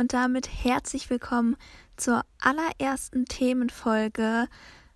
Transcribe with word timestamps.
und 0.00 0.14
damit 0.14 0.48
herzlich 0.64 1.10
willkommen 1.10 1.58
zur 1.98 2.22
allerersten 2.40 3.26
Themenfolge 3.26 4.48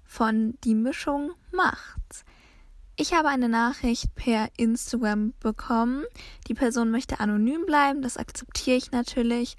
von 0.03 0.54
Die 0.65 0.74
Mischung 0.74 1.33
macht's. 1.53 2.24
Ich 2.96 3.12
habe 3.12 3.29
eine 3.29 3.51
Nachricht 3.51 4.14
per 4.14 4.48
Instagram 4.56 5.35
bekommen. 5.40 6.06
Die 6.48 6.54
Person 6.54 6.90
möchte 6.90 7.21
anonym 7.21 7.67
bleiben, 7.67 8.01
das 8.01 8.17
akzeptiere 8.17 8.79
ich 8.79 8.93
natürlich. 8.93 9.58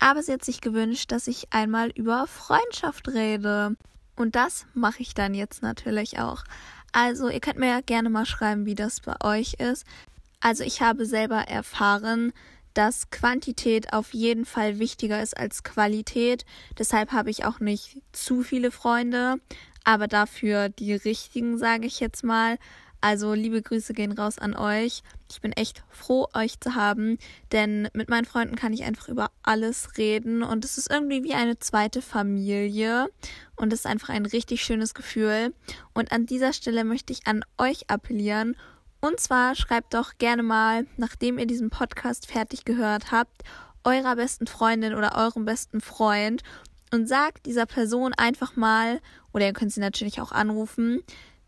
Aber 0.00 0.24
sie 0.24 0.32
hat 0.32 0.44
sich 0.44 0.60
gewünscht, 0.60 1.12
dass 1.12 1.28
ich 1.28 1.52
einmal 1.52 1.90
über 1.90 2.26
Freundschaft 2.26 3.06
rede. 3.06 3.76
Und 4.16 4.34
das 4.34 4.66
mache 4.74 5.02
ich 5.02 5.14
dann 5.14 5.34
jetzt 5.34 5.62
natürlich 5.62 6.18
auch. 6.18 6.42
Also, 6.90 7.28
ihr 7.28 7.38
könnt 7.38 7.60
mir 7.60 7.68
ja 7.68 7.80
gerne 7.80 8.10
mal 8.10 8.26
schreiben, 8.26 8.66
wie 8.66 8.74
das 8.74 8.98
bei 8.98 9.14
euch 9.22 9.54
ist. 9.54 9.86
Also, 10.40 10.64
ich 10.64 10.82
habe 10.82 11.06
selber 11.06 11.42
erfahren, 11.42 12.32
dass 12.74 13.10
Quantität 13.10 13.92
auf 13.92 14.14
jeden 14.14 14.44
Fall 14.44 14.78
wichtiger 14.78 15.22
ist 15.22 15.36
als 15.36 15.62
Qualität. 15.62 16.44
Deshalb 16.78 17.12
habe 17.12 17.30
ich 17.30 17.44
auch 17.44 17.60
nicht 17.60 17.98
zu 18.12 18.42
viele 18.42 18.70
Freunde, 18.70 19.36
aber 19.84 20.08
dafür 20.08 20.68
die 20.68 20.94
richtigen, 20.94 21.58
sage 21.58 21.86
ich 21.86 22.00
jetzt 22.00 22.24
mal. 22.24 22.58
Also 23.02 23.32
liebe 23.32 23.62
Grüße 23.62 23.94
gehen 23.94 24.12
raus 24.12 24.38
an 24.38 24.54
euch. 24.54 25.02
Ich 25.30 25.40
bin 25.40 25.52
echt 25.52 25.82
froh, 25.88 26.28
euch 26.34 26.60
zu 26.60 26.74
haben, 26.74 27.18
denn 27.50 27.88
mit 27.94 28.10
meinen 28.10 28.26
Freunden 28.26 28.56
kann 28.56 28.74
ich 28.74 28.84
einfach 28.84 29.08
über 29.08 29.30
alles 29.42 29.96
reden 29.96 30.42
und 30.42 30.64
es 30.64 30.76
ist 30.76 30.90
irgendwie 30.90 31.24
wie 31.24 31.32
eine 31.32 31.58
zweite 31.58 32.02
Familie 32.02 33.08
und 33.56 33.72
es 33.72 33.80
ist 33.80 33.86
einfach 33.86 34.10
ein 34.10 34.26
richtig 34.26 34.62
schönes 34.62 34.92
Gefühl. 34.92 35.54
Und 35.94 36.12
an 36.12 36.26
dieser 36.26 36.52
Stelle 36.52 36.84
möchte 36.84 37.12
ich 37.12 37.26
an 37.26 37.42
euch 37.56 37.88
appellieren 37.88 38.54
und 39.00 39.18
zwar 39.18 39.54
schreibt 39.54 39.94
doch 39.94 40.18
gerne 40.18 40.42
mal, 40.42 40.86
nachdem 40.96 41.38
ihr 41.38 41.46
diesen 41.46 41.70
Podcast 41.70 42.26
fertig 42.26 42.64
gehört 42.64 43.10
habt, 43.10 43.42
eurer 43.84 44.16
besten 44.16 44.46
Freundin 44.46 44.94
oder 44.94 45.16
eurem 45.16 45.44
besten 45.44 45.80
Freund 45.80 46.42
und 46.92 47.08
sagt 47.08 47.46
dieser 47.46 47.66
Person 47.66 48.12
einfach 48.12 48.56
mal, 48.56 49.00
oder 49.32 49.46
ihr 49.46 49.52
könnt 49.52 49.72
sie 49.72 49.80
natürlich 49.80 50.20
auch 50.20 50.32
anrufen, 50.32 51.02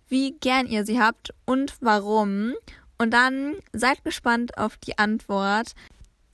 wie 0.09 0.33
gern 0.33 0.67
ihr 0.67 0.87
sie 0.87 1.01
habt 1.01 1.35
und 1.45 1.75
warum. 1.81 2.55
Und 2.99 3.13
dann 3.13 3.57
seid 3.73 4.05
gespannt 4.05 4.57
auf 4.57 4.77
die 4.77 4.99
Antwort, 4.99 5.73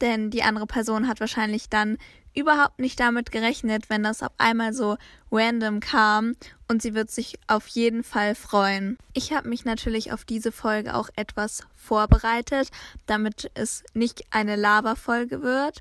denn 0.01 0.31
die 0.31 0.43
andere 0.43 0.67
Person 0.67 1.09
hat 1.09 1.21
wahrscheinlich 1.21 1.69
dann 1.69 1.99
überhaupt 2.35 2.79
nicht 2.79 3.01
damit 3.01 3.33
gerechnet, 3.33 3.91
wenn 3.91 4.03
das 4.05 4.23
auf 4.23 4.33
einmal 4.39 4.73
so 4.73 4.97
random 5.33 5.81
kam 5.81 6.35
und 6.69 6.83
sie 6.83 6.95
wird 6.95 7.11
sich 7.11 7.39
auf 7.47 7.67
jeden 7.69 8.05
Fall 8.05 8.35
freuen. 8.35 8.99
Ich 9.15 9.33
habe 9.33 9.49
mich 9.49 9.65
natürlich 9.65 10.13
auf 10.13 10.25
diese 10.25 10.53
Folge 10.53 10.95
auch 10.95 11.09
etwas 11.17 11.67
vorbereitet, 11.75 12.71
damit 13.07 13.51
es 13.55 13.83
nicht 13.95 14.25
eine 14.31 14.57
Laberfolge 14.57 15.43
wird 15.43 15.81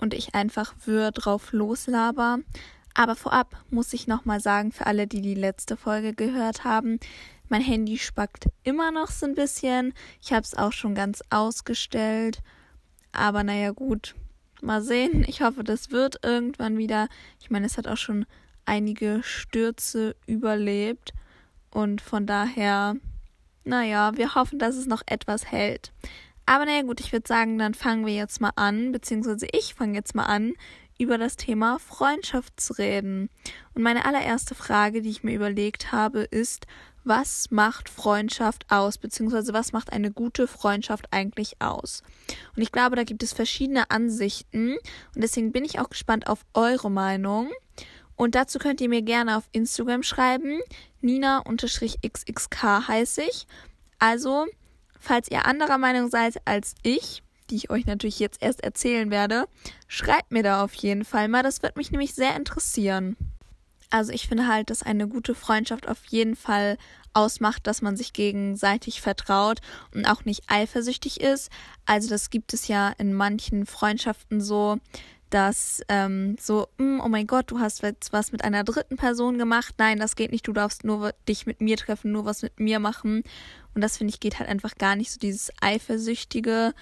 und 0.00 0.14
ich 0.14 0.34
einfach 0.34 0.74
für 0.78 1.10
drauf 1.10 1.52
loslaber. 1.52 2.38
Aber 2.94 3.16
vorab 3.16 3.56
muss 3.70 3.92
ich 3.92 4.06
nochmal 4.06 4.40
sagen, 4.40 4.72
für 4.72 4.86
alle, 4.86 5.06
die 5.06 5.22
die 5.22 5.34
letzte 5.34 5.76
Folge 5.76 6.12
gehört 6.12 6.64
haben, 6.64 7.00
mein 7.48 7.62
Handy 7.62 7.98
spackt 7.98 8.48
immer 8.62 8.90
noch 8.90 9.10
so 9.10 9.24
ein 9.24 9.34
bisschen. 9.34 9.94
Ich 10.20 10.32
habe 10.32 10.42
es 10.42 10.54
auch 10.54 10.72
schon 10.72 10.94
ganz 10.94 11.22
ausgestellt. 11.30 12.42
Aber 13.12 13.42
naja, 13.42 13.70
gut, 13.70 14.14
Mal 14.60 14.82
sehen. 14.82 15.24
Ich 15.28 15.40
hoffe, 15.40 15.62
das 15.62 15.92
wird 15.92 16.24
irgendwann 16.24 16.78
wieder. 16.78 17.08
Ich 17.40 17.48
meine, 17.48 17.66
es 17.66 17.78
hat 17.78 17.86
auch 17.86 17.96
schon 17.96 18.26
einige 18.68 19.20
Stürze 19.22 20.14
überlebt. 20.26 21.12
Und 21.70 22.00
von 22.00 22.26
daher, 22.26 22.96
naja, 23.64 24.16
wir 24.16 24.34
hoffen, 24.34 24.58
dass 24.58 24.76
es 24.76 24.86
noch 24.86 25.02
etwas 25.06 25.50
hält. 25.50 25.92
Aber 26.46 26.64
naja, 26.64 26.82
gut, 26.82 27.00
ich 27.00 27.12
würde 27.12 27.28
sagen, 27.28 27.58
dann 27.58 27.74
fangen 27.74 28.06
wir 28.06 28.14
jetzt 28.14 28.40
mal 28.40 28.52
an, 28.56 28.92
beziehungsweise 28.92 29.46
ich 29.52 29.74
fange 29.74 29.94
jetzt 29.94 30.14
mal 30.14 30.24
an, 30.24 30.54
über 30.98 31.18
das 31.18 31.36
Thema 31.36 31.78
Freundschaft 31.78 32.60
zu 32.60 32.72
reden. 32.74 33.30
Und 33.74 33.82
meine 33.82 34.04
allererste 34.04 34.54
Frage, 34.54 35.00
die 35.00 35.10
ich 35.10 35.22
mir 35.22 35.34
überlegt 35.34 35.92
habe, 35.92 36.20
ist, 36.20 36.66
was 37.04 37.50
macht 37.50 37.88
Freundschaft 37.88 38.66
aus, 38.68 38.98
beziehungsweise 38.98 39.52
was 39.52 39.72
macht 39.72 39.92
eine 39.92 40.10
gute 40.10 40.46
Freundschaft 40.46 41.06
eigentlich 41.10 41.60
aus? 41.60 42.02
Und 42.54 42.62
ich 42.62 42.72
glaube, 42.72 42.96
da 42.96 43.04
gibt 43.04 43.22
es 43.22 43.32
verschiedene 43.32 43.90
Ansichten 43.90 44.72
und 45.14 45.22
deswegen 45.22 45.52
bin 45.52 45.64
ich 45.64 45.80
auch 45.80 45.88
gespannt 45.88 46.26
auf 46.26 46.44
eure 46.54 46.90
Meinung. 46.90 47.50
Und 48.18 48.34
dazu 48.34 48.58
könnt 48.58 48.80
ihr 48.80 48.88
mir 48.88 49.02
gerne 49.02 49.36
auf 49.36 49.44
Instagram 49.52 50.02
schreiben. 50.02 50.60
Nina-xxk 51.00 52.62
heiße 52.88 53.22
ich. 53.22 53.46
Also, 54.00 54.46
falls 54.98 55.30
ihr 55.30 55.46
anderer 55.46 55.78
Meinung 55.78 56.10
seid 56.10 56.34
als 56.44 56.74
ich, 56.82 57.22
die 57.48 57.54
ich 57.54 57.70
euch 57.70 57.86
natürlich 57.86 58.18
jetzt 58.18 58.42
erst 58.42 58.64
erzählen 58.64 59.12
werde, 59.12 59.46
schreibt 59.86 60.32
mir 60.32 60.42
da 60.42 60.64
auf 60.64 60.74
jeden 60.74 61.04
Fall 61.04 61.28
mal. 61.28 61.44
Das 61.44 61.62
wird 61.62 61.76
mich 61.76 61.92
nämlich 61.92 62.12
sehr 62.12 62.34
interessieren. 62.34 63.16
Also 63.88 64.12
ich 64.12 64.26
finde 64.26 64.48
halt, 64.48 64.68
dass 64.70 64.82
eine 64.82 65.06
gute 65.06 65.36
Freundschaft 65.36 65.88
auf 65.88 66.04
jeden 66.06 66.34
Fall 66.34 66.76
ausmacht, 67.14 67.68
dass 67.68 67.82
man 67.82 67.96
sich 67.96 68.12
gegenseitig 68.12 69.00
vertraut 69.00 69.60
und 69.94 70.06
auch 70.06 70.24
nicht 70.24 70.42
eifersüchtig 70.48 71.20
ist. 71.20 71.50
Also 71.86 72.08
das 72.08 72.30
gibt 72.30 72.52
es 72.52 72.66
ja 72.66 72.92
in 72.98 73.14
manchen 73.14 73.64
Freundschaften 73.64 74.40
so, 74.40 74.78
dass 75.30 75.82
ähm, 75.88 76.36
so, 76.40 76.68
hm, 76.78 77.00
oh 77.04 77.08
mein 77.08 77.26
Gott, 77.26 77.50
du 77.50 77.60
hast 77.60 77.82
jetzt 77.82 78.12
was 78.12 78.32
mit 78.32 78.44
einer 78.44 78.64
dritten 78.64 78.96
Person 78.96 79.38
gemacht. 79.38 79.74
Nein, 79.78 79.98
das 79.98 80.16
geht 80.16 80.32
nicht. 80.32 80.46
Du 80.46 80.52
darfst 80.52 80.84
nur 80.84 81.12
dich 81.28 81.46
mit 81.46 81.60
mir 81.60 81.76
treffen, 81.76 82.12
nur 82.12 82.24
was 82.24 82.42
mit 82.42 82.58
mir 82.58 82.78
machen. 82.78 83.22
Und 83.74 83.82
das 83.82 83.98
finde 83.98 84.12
ich 84.12 84.20
geht 84.20 84.38
halt 84.38 84.48
einfach 84.48 84.74
gar 84.76 84.96
nicht 84.96 85.12
so. 85.12 85.18
Dieses 85.18 85.50
eifersüchtige 85.60 86.74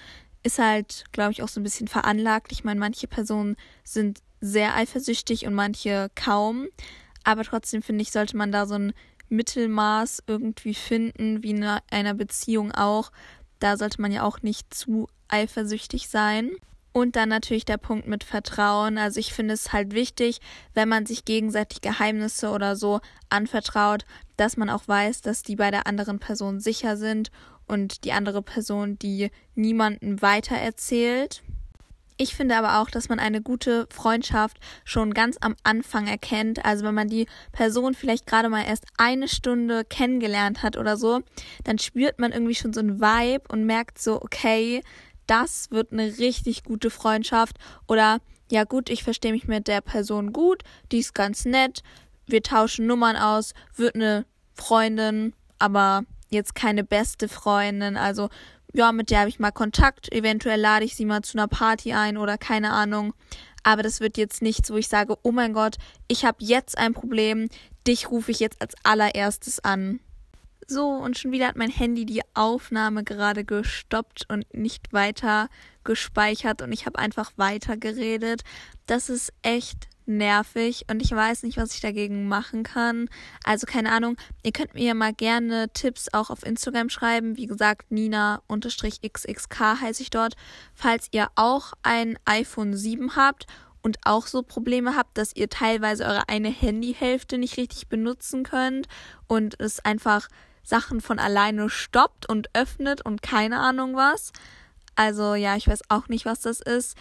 ist 0.43 0.59
halt, 0.59 1.05
glaube 1.11 1.31
ich, 1.31 1.43
auch 1.43 1.47
so 1.49 1.59
ein 1.59 1.63
bisschen 1.63 1.87
veranlagt. 1.87 2.51
Ich 2.51 2.63
meine, 2.63 2.79
manche 2.79 3.07
Personen 3.07 3.55
sind 3.83 4.19
sehr 4.39 4.75
eifersüchtig 4.75 5.45
und 5.45 5.53
manche 5.53 6.09
kaum. 6.15 6.67
Aber 7.23 7.43
trotzdem 7.43 7.81
finde 7.81 8.01
ich, 8.01 8.11
sollte 8.11 8.37
man 8.37 8.51
da 8.51 8.65
so 8.65 8.75
ein 8.75 8.93
Mittelmaß 9.29 10.23
irgendwie 10.27 10.73
finden, 10.73 11.43
wie 11.43 11.51
in 11.51 11.63
einer 11.63 12.13
Beziehung 12.13 12.71
auch. 12.71 13.11
Da 13.59 13.77
sollte 13.77 14.01
man 14.01 14.11
ja 14.11 14.23
auch 14.23 14.41
nicht 14.41 14.73
zu 14.73 15.07
eifersüchtig 15.27 16.07
sein. 16.07 16.51
Und 16.97 17.15
dann 17.15 17.29
natürlich 17.29 17.63
der 17.63 17.77
Punkt 17.77 18.07
mit 18.07 18.23
Vertrauen. 18.23 18.97
Also 18.97 19.19
ich 19.19 19.31
finde 19.31 19.53
es 19.53 19.71
halt 19.71 19.93
wichtig, 19.93 20.39
wenn 20.73 20.89
man 20.89 21.05
sich 21.05 21.25
gegenseitig 21.25 21.81
Geheimnisse 21.81 22.49
oder 22.49 22.75
so 22.75 23.01
anvertraut, 23.29 24.03
dass 24.35 24.57
man 24.57 24.71
auch 24.71 24.87
weiß, 24.87 25.21
dass 25.21 25.43
die 25.43 25.57
bei 25.57 25.69
der 25.69 25.85
anderen 25.85 26.17
Person 26.17 26.59
sicher 26.59 26.97
sind 26.97 27.29
und 27.67 28.03
die 28.03 28.13
andere 28.13 28.41
Person 28.41 28.97
die 28.97 29.29
niemanden 29.53 30.23
weitererzählt. 30.23 31.43
Ich 32.19 32.35
finde 32.35 32.57
aber 32.57 32.81
auch, 32.81 32.89
dass 32.89 33.09
man 33.09 33.19
eine 33.19 33.43
gute 33.43 33.87
Freundschaft 33.91 34.57
schon 34.83 35.13
ganz 35.13 35.37
am 35.39 35.55
Anfang 35.61 36.07
erkennt. 36.07 36.65
Also 36.65 36.83
wenn 36.83 36.95
man 36.95 37.09
die 37.09 37.27
Person 37.51 37.93
vielleicht 37.93 38.25
gerade 38.25 38.49
mal 38.49 38.65
erst 38.65 38.85
eine 38.97 39.27
Stunde 39.27 39.85
kennengelernt 39.85 40.63
hat 40.63 40.77
oder 40.77 40.97
so, 40.97 41.21
dann 41.63 41.77
spürt 41.77 42.17
man 42.17 42.31
irgendwie 42.31 42.55
schon 42.55 42.73
so 42.73 42.79
ein 42.79 42.99
Vibe 42.99 43.43
und 43.49 43.67
merkt 43.67 43.99
so, 43.99 44.19
okay, 44.19 44.81
das 45.27 45.71
wird 45.71 45.91
eine 45.91 46.17
richtig 46.17 46.63
gute 46.63 46.89
Freundschaft. 46.89 47.57
Oder 47.87 48.19
ja 48.51 48.63
gut, 48.63 48.89
ich 48.89 49.03
verstehe 49.03 49.31
mich 49.31 49.47
mit 49.47 49.67
der 49.67 49.81
Person 49.81 50.33
gut, 50.33 50.63
die 50.91 50.99
ist 50.99 51.13
ganz 51.13 51.45
nett, 51.45 51.83
wir 52.25 52.43
tauschen 52.43 52.87
Nummern 52.87 53.15
aus, 53.15 53.53
wird 53.75 53.95
eine 53.95 54.25
Freundin, 54.53 55.33
aber 55.59 56.03
jetzt 56.29 56.55
keine 56.55 56.83
beste 56.83 57.27
Freundin. 57.27 57.97
Also 57.97 58.29
ja, 58.73 58.91
mit 58.91 59.11
der 59.11 59.19
habe 59.19 59.29
ich 59.29 59.39
mal 59.39 59.51
Kontakt, 59.51 60.11
eventuell 60.11 60.59
lade 60.59 60.85
ich 60.85 60.95
sie 60.95 61.05
mal 61.05 61.21
zu 61.21 61.37
einer 61.37 61.47
Party 61.47 61.93
ein 61.93 62.17
oder 62.17 62.37
keine 62.37 62.71
Ahnung. 62.71 63.13
Aber 63.63 63.83
das 63.83 63.99
wird 63.99 64.17
jetzt 64.17 64.41
nichts, 64.41 64.71
wo 64.71 64.77
ich 64.77 64.87
sage, 64.87 65.17
oh 65.23 65.31
mein 65.31 65.53
Gott, 65.53 65.75
ich 66.07 66.25
habe 66.25 66.37
jetzt 66.39 66.77
ein 66.77 66.93
Problem, 66.93 67.49
dich 67.85 68.11
rufe 68.11 68.31
ich 68.31 68.39
jetzt 68.39 68.61
als 68.61 68.75
allererstes 68.83 69.59
an. 69.59 69.99
So, 70.69 70.89
und 70.89 71.17
schon 71.17 71.31
wieder 71.31 71.47
hat 71.47 71.55
mein 71.55 71.69
Handy 71.69 72.05
die 72.05 72.23
Aufnahme 72.33 73.05
gerade 73.05 73.45
gestoppt 73.45 74.25
und 74.27 74.53
nicht 74.53 74.91
weiter 74.91 75.47
gespeichert 75.85 76.61
und 76.61 76.73
ich 76.73 76.85
habe 76.85 76.99
einfach 76.99 77.31
weiter 77.37 77.77
geredet. 77.77 78.41
Das 78.85 79.07
ist 79.07 79.31
echt 79.43 79.87
nervig 80.05 80.83
und 80.89 81.01
ich 81.01 81.11
weiß 81.11 81.43
nicht, 81.43 81.55
was 81.55 81.73
ich 81.73 81.79
dagegen 81.79 82.27
machen 82.27 82.63
kann. 82.63 83.09
Also 83.45 83.65
keine 83.65 83.93
Ahnung, 83.93 84.17
ihr 84.43 84.51
könnt 84.51 84.73
mir 84.73 84.93
mal 84.93 85.13
gerne 85.13 85.69
Tipps 85.73 86.13
auch 86.13 86.29
auf 86.29 86.45
Instagram 86.45 86.89
schreiben. 86.89 87.37
Wie 87.37 87.47
gesagt, 87.47 87.89
Nina-xxk 87.89 89.59
heiße 89.59 90.01
ich 90.01 90.09
dort. 90.09 90.35
Falls 90.73 91.07
ihr 91.11 91.29
auch 91.35 91.71
ein 91.81 92.19
iPhone 92.25 92.75
7 92.75 93.15
habt 93.15 93.47
und 93.81 93.99
auch 94.03 94.27
so 94.27 94.43
Probleme 94.43 94.97
habt, 94.97 95.17
dass 95.17 95.33
ihr 95.33 95.47
teilweise 95.49 96.03
eure 96.03 96.27
eine 96.27 96.49
Handyhälfte 96.49 97.37
nicht 97.37 97.55
richtig 97.55 97.87
benutzen 97.87 98.43
könnt 98.43 98.89
und 99.27 99.57
es 99.61 99.79
einfach 99.79 100.27
Sachen 100.67 100.99
von 100.99 101.17
alleine 101.17 101.69
stoppt 101.69 102.27
und 102.27 102.49
öffnet 102.53 103.05
und 103.05 103.21
keine 103.21 103.59
Ahnung 103.59 103.95
was. 103.95 104.33
Also 104.95 105.35
ja, 105.35 105.55
ich 105.55 105.67
weiß 105.67 105.83
auch 105.89 106.09
nicht, 106.09 106.25
was 106.25 106.41
das 106.41 106.59
ist 106.59 106.97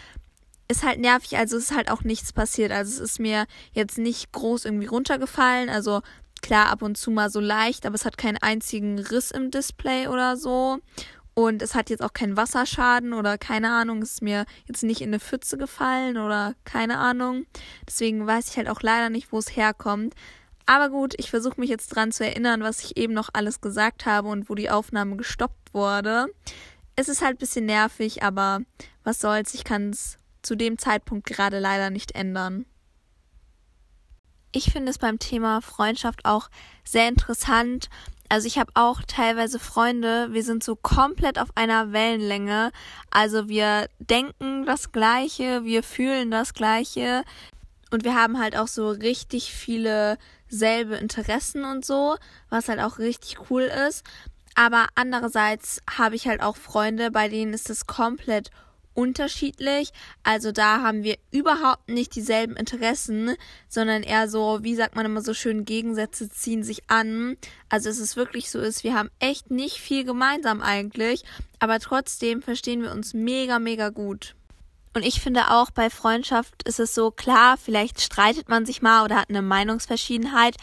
ist 0.68 0.82
halt 0.82 0.98
nervig, 0.98 1.36
also 1.36 1.56
ist 1.56 1.74
halt 1.74 1.90
auch 1.90 2.02
nichts 2.02 2.32
passiert. 2.32 2.72
Also 2.72 2.94
es 2.94 3.10
ist 3.10 3.20
mir 3.20 3.46
jetzt 3.72 3.98
nicht 3.98 4.32
groß 4.32 4.64
irgendwie 4.64 4.86
runtergefallen. 4.86 5.68
Also 5.68 6.02
klar, 6.42 6.70
ab 6.70 6.82
und 6.82 6.96
zu 6.98 7.10
mal 7.10 7.30
so 7.30 7.40
leicht, 7.40 7.86
aber 7.86 7.94
es 7.94 8.04
hat 8.04 8.18
keinen 8.18 8.38
einzigen 8.38 8.98
Riss 8.98 9.30
im 9.30 9.50
Display 9.50 10.08
oder 10.08 10.36
so. 10.36 10.78
Und 11.34 11.60
es 11.62 11.74
hat 11.74 11.90
jetzt 11.90 12.02
auch 12.02 12.14
keinen 12.14 12.36
Wasserschaden 12.36 13.12
oder 13.12 13.36
keine 13.36 13.70
Ahnung, 13.70 14.00
es 14.00 14.14
ist 14.14 14.22
mir 14.22 14.46
jetzt 14.66 14.82
nicht 14.82 15.02
in 15.02 15.10
eine 15.10 15.20
Pfütze 15.20 15.58
gefallen 15.58 16.16
oder 16.16 16.54
keine 16.64 16.98
Ahnung. 16.98 17.44
Deswegen 17.86 18.26
weiß 18.26 18.50
ich 18.50 18.56
halt 18.56 18.68
auch 18.68 18.80
leider 18.80 19.10
nicht, 19.10 19.32
wo 19.32 19.38
es 19.38 19.54
herkommt. 19.54 20.14
Aber 20.66 20.90
gut, 20.90 21.14
ich 21.16 21.30
versuche 21.30 21.60
mich 21.60 21.70
jetzt 21.70 21.88
dran 21.88 22.10
zu 22.12 22.24
erinnern, 22.24 22.62
was 22.62 22.82
ich 22.82 22.96
eben 22.96 23.12
noch 23.12 23.30
alles 23.32 23.60
gesagt 23.60 24.04
habe 24.04 24.28
und 24.28 24.50
wo 24.50 24.54
die 24.54 24.70
Aufnahme 24.70 25.16
gestoppt 25.16 25.72
wurde. 25.72 26.26
Es 26.96 27.08
ist 27.08 27.22
halt 27.22 27.36
ein 27.36 27.38
bisschen 27.38 27.66
nervig, 27.66 28.22
aber 28.22 28.60
was 29.04 29.20
soll's, 29.20 29.54
ich 29.54 29.64
kann 29.64 29.90
es 29.90 30.18
zu 30.42 30.56
dem 30.56 30.78
Zeitpunkt 30.78 31.26
gerade 31.26 31.60
leider 31.60 31.90
nicht 31.90 32.12
ändern. 32.12 32.66
Ich 34.52 34.72
finde 34.72 34.90
es 34.90 34.98
beim 34.98 35.18
Thema 35.18 35.60
Freundschaft 35.60 36.24
auch 36.24 36.48
sehr 36.84 37.08
interessant, 37.08 37.88
also 38.28 38.46
ich 38.46 38.58
habe 38.58 38.72
auch 38.74 39.02
teilweise 39.06 39.58
Freunde, 39.58 40.28
wir 40.32 40.42
sind 40.42 40.64
so 40.64 40.74
komplett 40.74 41.38
auf 41.38 41.48
einer 41.54 41.92
Wellenlänge. 41.92 42.72
Also 43.10 43.48
wir 43.48 43.88
denken 43.98 44.66
das 44.66 44.92
Gleiche, 44.92 45.64
wir 45.64 45.82
fühlen 45.82 46.30
das 46.30 46.54
Gleiche 46.54 47.22
und 47.90 48.04
wir 48.04 48.14
haben 48.14 48.38
halt 48.38 48.56
auch 48.56 48.66
so 48.66 48.90
richtig 48.90 49.52
viele 49.52 50.18
selbe 50.48 50.96
Interessen 50.96 51.64
und 51.64 51.84
so, 51.84 52.16
was 52.50 52.68
halt 52.68 52.80
auch 52.80 52.98
richtig 52.98 53.50
cool 53.50 53.62
ist. 53.88 54.04
Aber 54.54 54.86
andererseits 54.94 55.80
habe 55.98 56.16
ich 56.16 56.26
halt 56.26 56.40
auch 56.42 56.56
Freunde, 56.56 57.10
bei 57.10 57.28
denen 57.28 57.52
ist 57.52 57.68
es 57.68 57.86
komplett 57.86 58.50
unterschiedlich. 58.96 59.92
Also 60.22 60.52
da 60.52 60.80
haben 60.80 61.04
wir 61.04 61.18
überhaupt 61.30 61.88
nicht 61.88 62.14
dieselben 62.14 62.56
Interessen, 62.56 63.36
sondern 63.68 64.02
eher 64.02 64.28
so, 64.28 64.60
wie 64.62 64.74
sagt 64.74 64.96
man 64.96 65.04
immer 65.04 65.20
so 65.20 65.34
schön, 65.34 65.64
Gegensätze 65.64 66.30
ziehen 66.30 66.64
sich 66.64 66.88
an. 66.88 67.36
Also 67.68 67.90
es 67.90 67.98
ist 67.98 68.16
wirklich 68.16 68.50
so 68.50 68.58
ist, 68.58 68.84
wir 68.84 68.94
haben 68.94 69.10
echt 69.18 69.50
nicht 69.50 69.76
viel 69.76 70.04
gemeinsam 70.04 70.62
eigentlich, 70.62 71.24
aber 71.58 71.78
trotzdem 71.78 72.40
verstehen 72.40 72.82
wir 72.82 72.92
uns 72.92 73.12
mega, 73.12 73.58
mega 73.58 73.90
gut. 73.90 74.35
Und 74.96 75.02
ich 75.04 75.20
finde 75.20 75.50
auch 75.50 75.70
bei 75.70 75.90
Freundschaft 75.90 76.62
ist 76.62 76.80
es 76.80 76.94
so 76.94 77.10
klar, 77.10 77.58
vielleicht 77.58 78.00
streitet 78.00 78.48
man 78.48 78.64
sich 78.64 78.80
mal 78.80 79.04
oder 79.04 79.16
hat 79.16 79.28
eine 79.28 79.42
Meinungsverschiedenheit, 79.42 80.56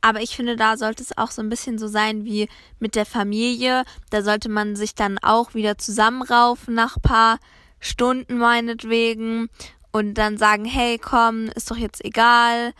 aber 0.00 0.20
ich 0.20 0.36
finde, 0.36 0.54
da 0.54 0.76
sollte 0.76 1.02
es 1.02 1.18
auch 1.18 1.32
so 1.32 1.42
ein 1.42 1.48
bisschen 1.48 1.76
so 1.76 1.88
sein 1.88 2.24
wie 2.24 2.48
mit 2.78 2.94
der 2.94 3.04
Familie. 3.04 3.82
Da 4.10 4.22
sollte 4.22 4.48
man 4.48 4.76
sich 4.76 4.94
dann 4.94 5.18
auch 5.18 5.54
wieder 5.54 5.76
zusammenraufen 5.76 6.72
nach 6.72 7.02
paar 7.02 7.40
Stunden 7.80 8.38
meinetwegen 8.38 9.50
und 9.90 10.14
dann 10.14 10.38
sagen, 10.38 10.66
hey, 10.66 10.96
komm, 10.96 11.46
ist 11.56 11.68
doch 11.68 11.76
jetzt 11.76 12.04
egal, 12.04 12.74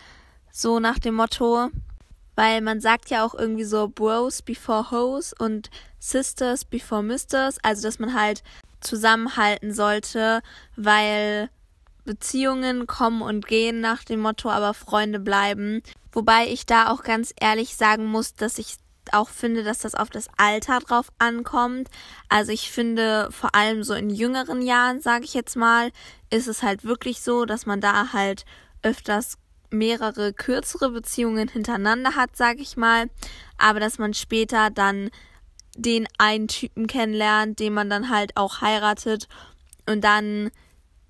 so 0.53 0.79
nach 0.79 1.01
dem 1.01 1.17
Motto. 1.17 1.71
Weil 2.37 2.61
man 2.61 2.81
sagt 2.81 3.11
ja 3.11 3.27
auch 3.27 3.35
irgendwie 3.35 3.65
so 3.65 3.89
Bros 3.89 4.43
before 4.43 4.93
Hoes 4.93 5.35
und 5.37 5.71
Sisters 5.99 6.65
before 6.65 7.03
Misters, 7.03 7.59
also 7.65 7.83
dass 7.83 7.99
man 7.99 8.15
halt 8.15 8.45
zusammenhalten 8.81 9.73
sollte, 9.73 10.43
weil 10.77 11.51
Beziehungen 12.05 12.87
kommen 12.87 13.23
und 13.23 13.47
gehen 13.47 13.81
nach 13.81 14.05
dem 14.05 14.21
Motto, 14.21 14.51
aber 14.51 14.75
Freunde 14.75 15.21
bleiben. 15.21 15.83
Wobei 16.13 16.49
ich 16.49 16.67
da 16.67 16.89
auch 16.91 17.03
ganz 17.03 17.33
ehrlich 17.41 17.77
sagen 17.77 18.07
muss, 18.07 18.35
dass 18.35 18.59
ich 18.59 18.77
auch 19.13 19.29
finde, 19.29 19.63
dass 19.63 19.79
das 19.79 19.95
auf 19.95 20.11
das 20.11 20.29
Alter 20.37 20.81
drauf 20.81 21.09
ankommt. 21.19 21.89
Also 22.29 22.53
ich 22.53 22.71
finde, 22.71 23.29
vor 23.31 23.55
allem 23.55 23.83
so 23.83 23.95
in 23.95 24.11
jüngeren 24.11 24.63
Jahren, 24.63 25.01
sage 25.01 25.25
ich 25.25 25.35
jetzt 25.35 25.57
mal, 25.57 25.91
ist 26.31 26.49
es 26.49 26.63
halt 26.63 26.85
wirklich 26.85 27.21
so, 27.23 27.45
dass 27.45 27.67
man 27.67 27.81
da 27.81 28.13
halt 28.13 28.45
öfters 28.83 29.37
mehrere 29.71 30.33
kürzere 30.33 30.91
Beziehungen 30.91 31.49
hintereinander 31.49 32.17
hat, 32.17 32.37
sage 32.37 32.61
ich 32.61 32.77
mal, 32.77 33.09
aber 33.57 33.81
dass 33.81 33.99
man 33.99 34.15
später 34.15 34.71
dann 34.71 35.11
den 35.77 36.07
einen 36.19 36.49
Typen 36.49 36.87
kennenlernt, 36.87 37.59
den 37.59 37.73
man 37.73 37.91
dann 37.91 38.11
halt 38.11 38.37
auch 38.37 38.61
heiratet. 38.61 39.29
Und 39.87 40.03
dann 40.03 40.51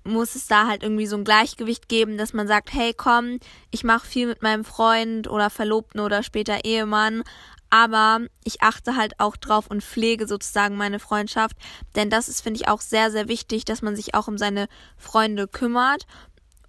muss 0.03 0.35
es 0.35 0.47
da 0.47 0.67
halt 0.67 0.83
irgendwie 0.83 1.05
so 1.05 1.15
ein 1.15 1.23
Gleichgewicht 1.23 1.87
geben, 1.87 2.17
dass 2.17 2.33
man 2.33 2.47
sagt, 2.47 2.73
hey 2.73 2.93
komm, 2.95 3.37
ich 3.69 3.83
mache 3.83 4.07
viel 4.07 4.27
mit 4.27 4.41
meinem 4.41 4.65
Freund 4.65 5.29
oder 5.29 5.49
Verlobten 5.49 5.99
oder 5.99 6.23
später 6.23 6.65
Ehemann, 6.65 7.23
aber 7.69 8.19
ich 8.43 8.61
achte 8.61 8.95
halt 8.95 9.19
auch 9.19 9.37
drauf 9.37 9.67
und 9.67 9.83
pflege 9.83 10.27
sozusagen 10.27 10.75
meine 10.75 10.99
Freundschaft, 10.99 11.55
denn 11.95 12.09
das 12.09 12.29
ist, 12.29 12.41
finde 12.41 12.59
ich, 12.59 12.67
auch 12.67 12.81
sehr, 12.81 13.11
sehr 13.11 13.27
wichtig, 13.27 13.63
dass 13.63 13.81
man 13.81 13.95
sich 13.95 14.15
auch 14.15 14.27
um 14.27 14.37
seine 14.37 14.67
Freunde 14.97 15.47
kümmert 15.47 16.05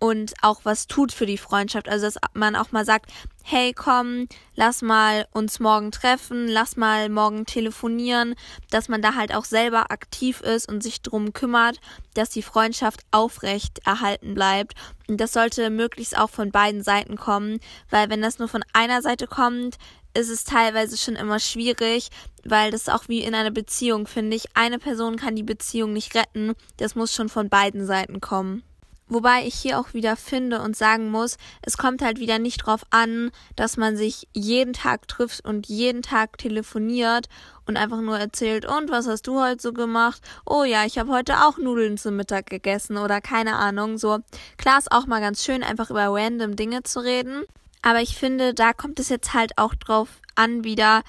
und 0.03 0.35
auch 0.43 0.65
was 0.65 0.89
tut 0.89 1.13
für 1.13 1.27
die 1.27 1.39
Freundschaft. 1.39 1.89
Also, 1.89 2.07
dass 2.07 2.17
man 2.35 2.57
auch 2.57 2.73
mal 2.73 2.85
sagt, 2.85 3.09
hey, 3.45 3.73
komm, 3.73 4.27
lass 4.57 4.83
mal 4.83 5.29
uns 5.31 5.61
morgen 5.61 5.93
treffen, 5.93 6.49
lass 6.49 6.77
mal 6.77 7.09
morgen 7.09 7.47
telefonieren, 7.47 8.35
dass 8.71 8.89
man 8.89 9.01
da 9.01 9.15
halt 9.15 9.33
auch 9.33 9.45
selber 9.45 9.93
aktiv 9.93 10.41
ist 10.41 10.69
und 10.69 10.83
sich 10.83 11.03
drum 11.03 11.33
kümmert, 11.33 11.79
dass 12.15 12.31
die 12.31 12.43
Freundschaft 12.43 13.03
aufrecht 13.13 13.79
erhalten 13.87 14.35
bleibt. 14.35 14.75
Und 15.07 15.21
das 15.21 15.33
sollte 15.33 15.71
möglichst 15.71 16.19
auch 16.19 16.31
von 16.31 16.51
beiden 16.51 16.83
Seiten 16.83 17.17
kommen, 17.17 17.61
weil 17.89 18.11
wenn 18.11 18.23
das 18.23 18.41
nur 18.41 18.49
von 18.49 18.65
einer 18.73 19.03
Seite 19.03 19.29
kommt, 19.29 19.77
ist 20.15 20.31
es 20.31 20.43
teilweise 20.43 20.97
schon 20.97 21.15
immer 21.15 21.39
schwierig, 21.39 22.09
weil 22.43 22.73
das 22.73 22.89
auch 22.89 23.07
wie 23.07 23.23
in 23.23 23.37
einer 23.37 23.53
Beziehung, 23.53 24.09
finde 24.09 24.37
ich. 24.37 24.57
Eine 24.57 24.81
Person 24.81 25.15
kann 25.15 25.37
die 25.37 25.45
Beziehung 25.45 25.93
nicht 25.93 26.17
retten. 26.17 26.55
Das 26.79 26.97
muss 26.97 27.15
schon 27.15 27.29
von 27.29 27.49
beiden 27.49 27.87
Seiten 27.87 28.21
kommen. 28.21 28.65
Wobei 29.09 29.47
ich 29.47 29.55
hier 29.55 29.79
auch 29.79 29.93
wieder 29.93 30.17
finde 30.17 30.63
und 30.63 30.77
sagen 30.77 31.11
muss, 31.11 31.37
es 31.61 31.77
kommt 31.77 32.03
halt 32.03 32.19
wieder 32.19 32.39
nicht 32.39 32.59
drauf 32.59 32.83
an, 32.91 33.31
dass 33.57 33.77
man 33.77 33.97
sich 33.97 34.27
jeden 34.33 34.73
Tag 34.73 35.07
trifft 35.07 35.45
und 35.45 35.69
jeden 35.69 36.03
Tag 36.03 36.39
telefoniert 36.39 37.29
und 37.67 37.77
einfach 37.77 38.01
nur 38.01 38.19
erzählt, 38.19 38.65
und 38.65 38.91
was 38.91 39.07
hast 39.07 39.27
du 39.27 39.41
heute 39.41 39.61
so 39.61 39.73
gemacht? 39.73 40.23
Oh 40.47 40.65
ja, 40.65 40.85
ich 40.87 40.99
habe 40.99 41.13
heute 41.13 41.45
auch 41.45 41.59
Nudeln 41.59 41.99
zum 41.99 42.17
Mittag 42.17 42.47
gegessen 42.47 42.97
oder 42.97 43.21
keine 43.21 43.57
Ahnung. 43.57 43.99
So, 43.99 44.21
klar 44.57 44.79
ist 44.79 44.91
auch 44.91 45.07
mal 45.07 45.21
ganz 45.21 45.45
schön, 45.45 45.63
einfach 45.63 45.91
über 45.91 46.07
random 46.07 46.57
Dinge 46.57 46.83
zu 46.83 47.01
reden. 47.01 47.45
Aber 47.83 48.01
ich 48.01 48.17
finde, 48.17 48.55
da 48.55 48.73
kommt 48.73 48.99
es 49.01 49.09
jetzt 49.09 49.35
halt 49.35 49.59
auch 49.59 49.75
drauf 49.75 50.09
an, 50.37 50.65
wieder, 50.65 51.03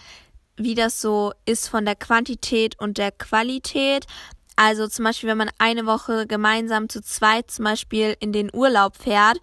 wie 0.57 0.75
das 0.75 1.01
so 1.01 1.33
ist 1.45 1.69
von 1.69 1.85
der 1.85 1.95
Quantität 1.95 2.79
und 2.79 2.97
der 2.97 3.11
Qualität. 3.11 4.05
Also 4.55 4.87
zum 4.87 5.05
Beispiel, 5.05 5.29
wenn 5.29 5.37
man 5.37 5.49
eine 5.57 5.85
Woche 5.85 6.27
gemeinsam 6.27 6.89
zu 6.89 7.01
zweit 7.01 7.49
zum 7.49 7.65
Beispiel 7.65 8.15
in 8.19 8.31
den 8.31 8.49
Urlaub 8.53 8.97
fährt, 8.97 9.39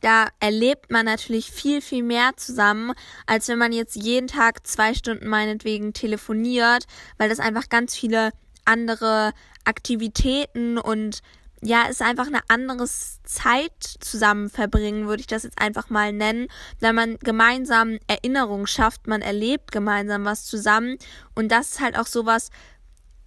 da 0.00 0.28
erlebt 0.38 0.90
man 0.90 1.06
natürlich 1.06 1.50
viel, 1.50 1.80
viel 1.80 2.02
mehr 2.02 2.32
zusammen, 2.36 2.92
als 3.26 3.48
wenn 3.48 3.58
man 3.58 3.72
jetzt 3.72 3.96
jeden 3.96 4.28
Tag 4.28 4.66
zwei 4.66 4.92
Stunden 4.92 5.28
meinetwegen 5.28 5.94
telefoniert, 5.94 6.84
weil 7.16 7.30
das 7.30 7.40
einfach 7.40 7.70
ganz 7.70 7.96
viele 7.96 8.32
andere 8.66 9.32
Aktivitäten 9.64 10.78
und 10.78 11.22
ja, 11.62 11.84
ist 11.84 12.02
einfach 12.02 12.26
eine 12.26 12.42
andere 12.48 12.86
Zeit 12.86 13.72
zusammen 14.00 14.50
verbringen, 14.50 15.06
würde 15.06 15.20
ich 15.20 15.26
das 15.26 15.44
jetzt 15.44 15.58
einfach 15.58 15.88
mal 15.88 16.12
nennen, 16.12 16.48
weil 16.80 16.92
man 16.92 17.18
gemeinsam 17.20 17.98
Erinnerungen 18.06 18.66
schafft, 18.66 19.06
man 19.06 19.22
erlebt 19.22 19.72
gemeinsam 19.72 20.26
was 20.26 20.44
zusammen 20.44 20.98
und 21.34 21.50
das 21.50 21.70
ist 21.70 21.80
halt 21.80 21.98
auch 21.98 22.06
sowas, 22.06 22.50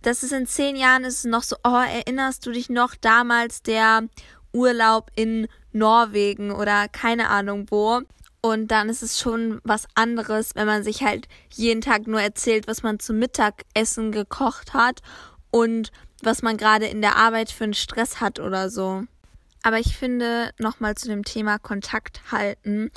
das 0.08 0.24
ist 0.24 0.32
in 0.32 0.48
zehn 0.48 0.78
Jahren 0.78 1.04
ist 1.04 1.18
es 1.18 1.24
noch 1.26 1.44
so, 1.44 1.58
oh, 1.66 1.76
erinnerst 1.76 2.46
du 2.46 2.52
dich 2.52 2.70
noch 2.70 2.96
damals 2.96 3.62
der 3.62 4.08
Urlaub 4.54 5.12
in 5.16 5.50
Norwegen 5.74 6.52
oder 6.52 6.88
keine 6.88 7.28
Ahnung 7.30 7.66
wo? 7.70 8.02
Und 8.40 8.70
dann 8.70 8.88
ist 8.88 9.04
es 9.04 9.20
schon 9.20 9.60
was 9.66 9.86
anderes, 9.96 10.52
wenn 10.56 10.66
man 10.66 10.84
sich 10.84 11.04
halt 11.04 11.28
jeden 11.52 11.82
Tag 11.82 12.08
nur 12.08 12.22
erzählt, 12.22 12.68
was 12.68 12.84
man 12.84 13.00
zum 13.00 13.20
Mittagessen 13.20 14.14
gekocht 14.14 14.74
hat 14.74 15.02
und 15.52 15.92
was 16.24 16.42
man 16.42 16.56
gerade 16.56 16.86
in 16.86 17.02
der 17.02 17.18
Arbeit 17.18 17.52
für 17.52 17.66
einen 17.66 17.74
Stress 17.74 18.22
hat 18.22 18.40
oder 18.40 18.70
so. 18.70 19.04
Aber 19.62 19.80
ich 19.80 19.98
finde, 19.98 20.52
nochmal 20.58 20.96
zu 20.96 21.10
dem 21.10 21.26
Thema 21.26 21.60
Kontakt 21.60 22.32
halten, 22.32 22.92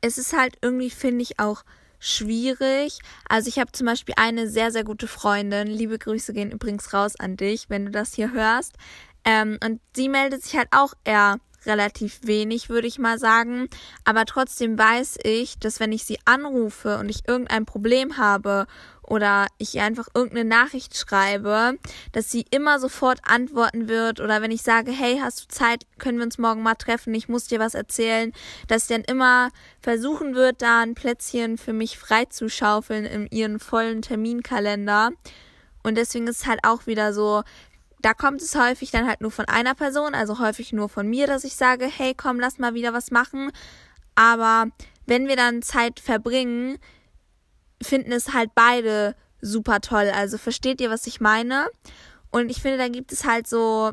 es 0.00 0.18
ist 0.18 0.36
halt 0.36 0.56
irgendwie, 0.62 0.90
finde 0.90 1.22
ich, 1.22 1.38
auch 1.38 1.62
schwierig. 2.06 3.00
Also 3.28 3.48
ich 3.48 3.58
habe 3.58 3.72
zum 3.72 3.86
Beispiel 3.86 4.14
eine 4.16 4.48
sehr, 4.48 4.70
sehr 4.70 4.84
gute 4.84 5.08
Freundin. 5.08 5.66
Liebe 5.66 5.98
Grüße 5.98 6.32
gehen 6.32 6.52
übrigens 6.52 6.92
raus 6.92 7.14
an 7.18 7.36
dich, 7.36 7.68
wenn 7.68 7.86
du 7.86 7.90
das 7.90 8.14
hier 8.14 8.32
hörst. 8.32 8.76
Ähm, 9.24 9.58
und 9.64 9.80
sie 9.94 10.08
meldet 10.08 10.42
sich 10.44 10.56
halt 10.56 10.68
auch 10.70 10.94
eher 11.04 11.38
relativ 11.66 12.20
wenig, 12.22 12.68
würde 12.68 12.86
ich 12.86 12.98
mal 12.98 13.18
sagen. 13.18 13.68
Aber 14.04 14.24
trotzdem 14.24 14.78
weiß 14.78 15.18
ich, 15.24 15.58
dass 15.58 15.80
wenn 15.80 15.92
ich 15.92 16.04
sie 16.04 16.18
anrufe 16.24 16.98
und 16.98 17.08
ich 17.08 17.26
irgendein 17.26 17.66
Problem 17.66 18.18
habe 18.18 18.66
oder 19.06 19.46
ich 19.58 19.74
ihr 19.74 19.82
einfach 19.82 20.08
irgendeine 20.14 20.48
Nachricht 20.48 20.96
schreibe, 20.96 21.78
dass 22.12 22.30
sie 22.30 22.44
immer 22.50 22.78
sofort 22.80 23.20
antworten 23.24 23.88
wird 23.88 24.20
oder 24.20 24.42
wenn 24.42 24.50
ich 24.50 24.62
sage, 24.62 24.90
hey, 24.90 25.18
hast 25.22 25.42
du 25.42 25.48
Zeit, 25.48 25.86
können 25.98 26.18
wir 26.18 26.24
uns 26.24 26.38
morgen 26.38 26.62
mal 26.62 26.74
treffen, 26.74 27.14
ich 27.14 27.28
muss 27.28 27.46
dir 27.46 27.60
was 27.60 27.74
erzählen, 27.74 28.32
dass 28.68 28.88
sie 28.88 28.94
dann 28.94 29.04
immer 29.04 29.50
versuchen 29.80 30.34
wird, 30.34 30.62
da 30.62 30.82
ein 30.82 30.94
Plätzchen 30.94 31.58
für 31.58 31.72
mich 31.72 31.98
freizuschaufeln 31.98 33.04
in 33.04 33.26
ihren 33.28 33.58
vollen 33.58 34.02
Terminkalender. 34.02 35.12
Und 35.82 35.96
deswegen 35.96 36.26
ist 36.26 36.40
es 36.40 36.46
halt 36.46 36.60
auch 36.64 36.86
wieder 36.86 37.12
so, 37.12 37.44
da 38.02 38.14
kommt 38.14 38.42
es 38.42 38.54
häufig 38.56 38.90
dann 38.90 39.06
halt 39.06 39.20
nur 39.20 39.30
von 39.30 39.46
einer 39.46 39.74
Person, 39.74 40.14
also 40.14 40.38
häufig 40.38 40.72
nur 40.72 40.88
von 40.88 41.08
mir, 41.08 41.26
dass 41.26 41.44
ich 41.44 41.56
sage, 41.56 41.86
hey, 41.86 42.14
komm, 42.14 42.40
lass 42.40 42.58
mal 42.58 42.74
wieder 42.74 42.92
was 42.92 43.10
machen. 43.10 43.50
Aber 44.14 44.66
wenn 45.06 45.28
wir 45.28 45.36
dann 45.36 45.62
Zeit 45.62 46.00
verbringen, 46.00 46.78
finden 47.82 48.12
es 48.12 48.32
halt 48.32 48.50
beide 48.54 49.14
super 49.40 49.80
toll. 49.80 50.10
Also 50.14 50.38
versteht 50.38 50.80
ihr, 50.80 50.90
was 50.90 51.06
ich 51.06 51.20
meine? 51.20 51.66
Und 52.30 52.50
ich 52.50 52.60
finde, 52.60 52.78
da 52.78 52.88
gibt 52.88 53.12
es 53.12 53.24
halt 53.24 53.46
so, 53.46 53.92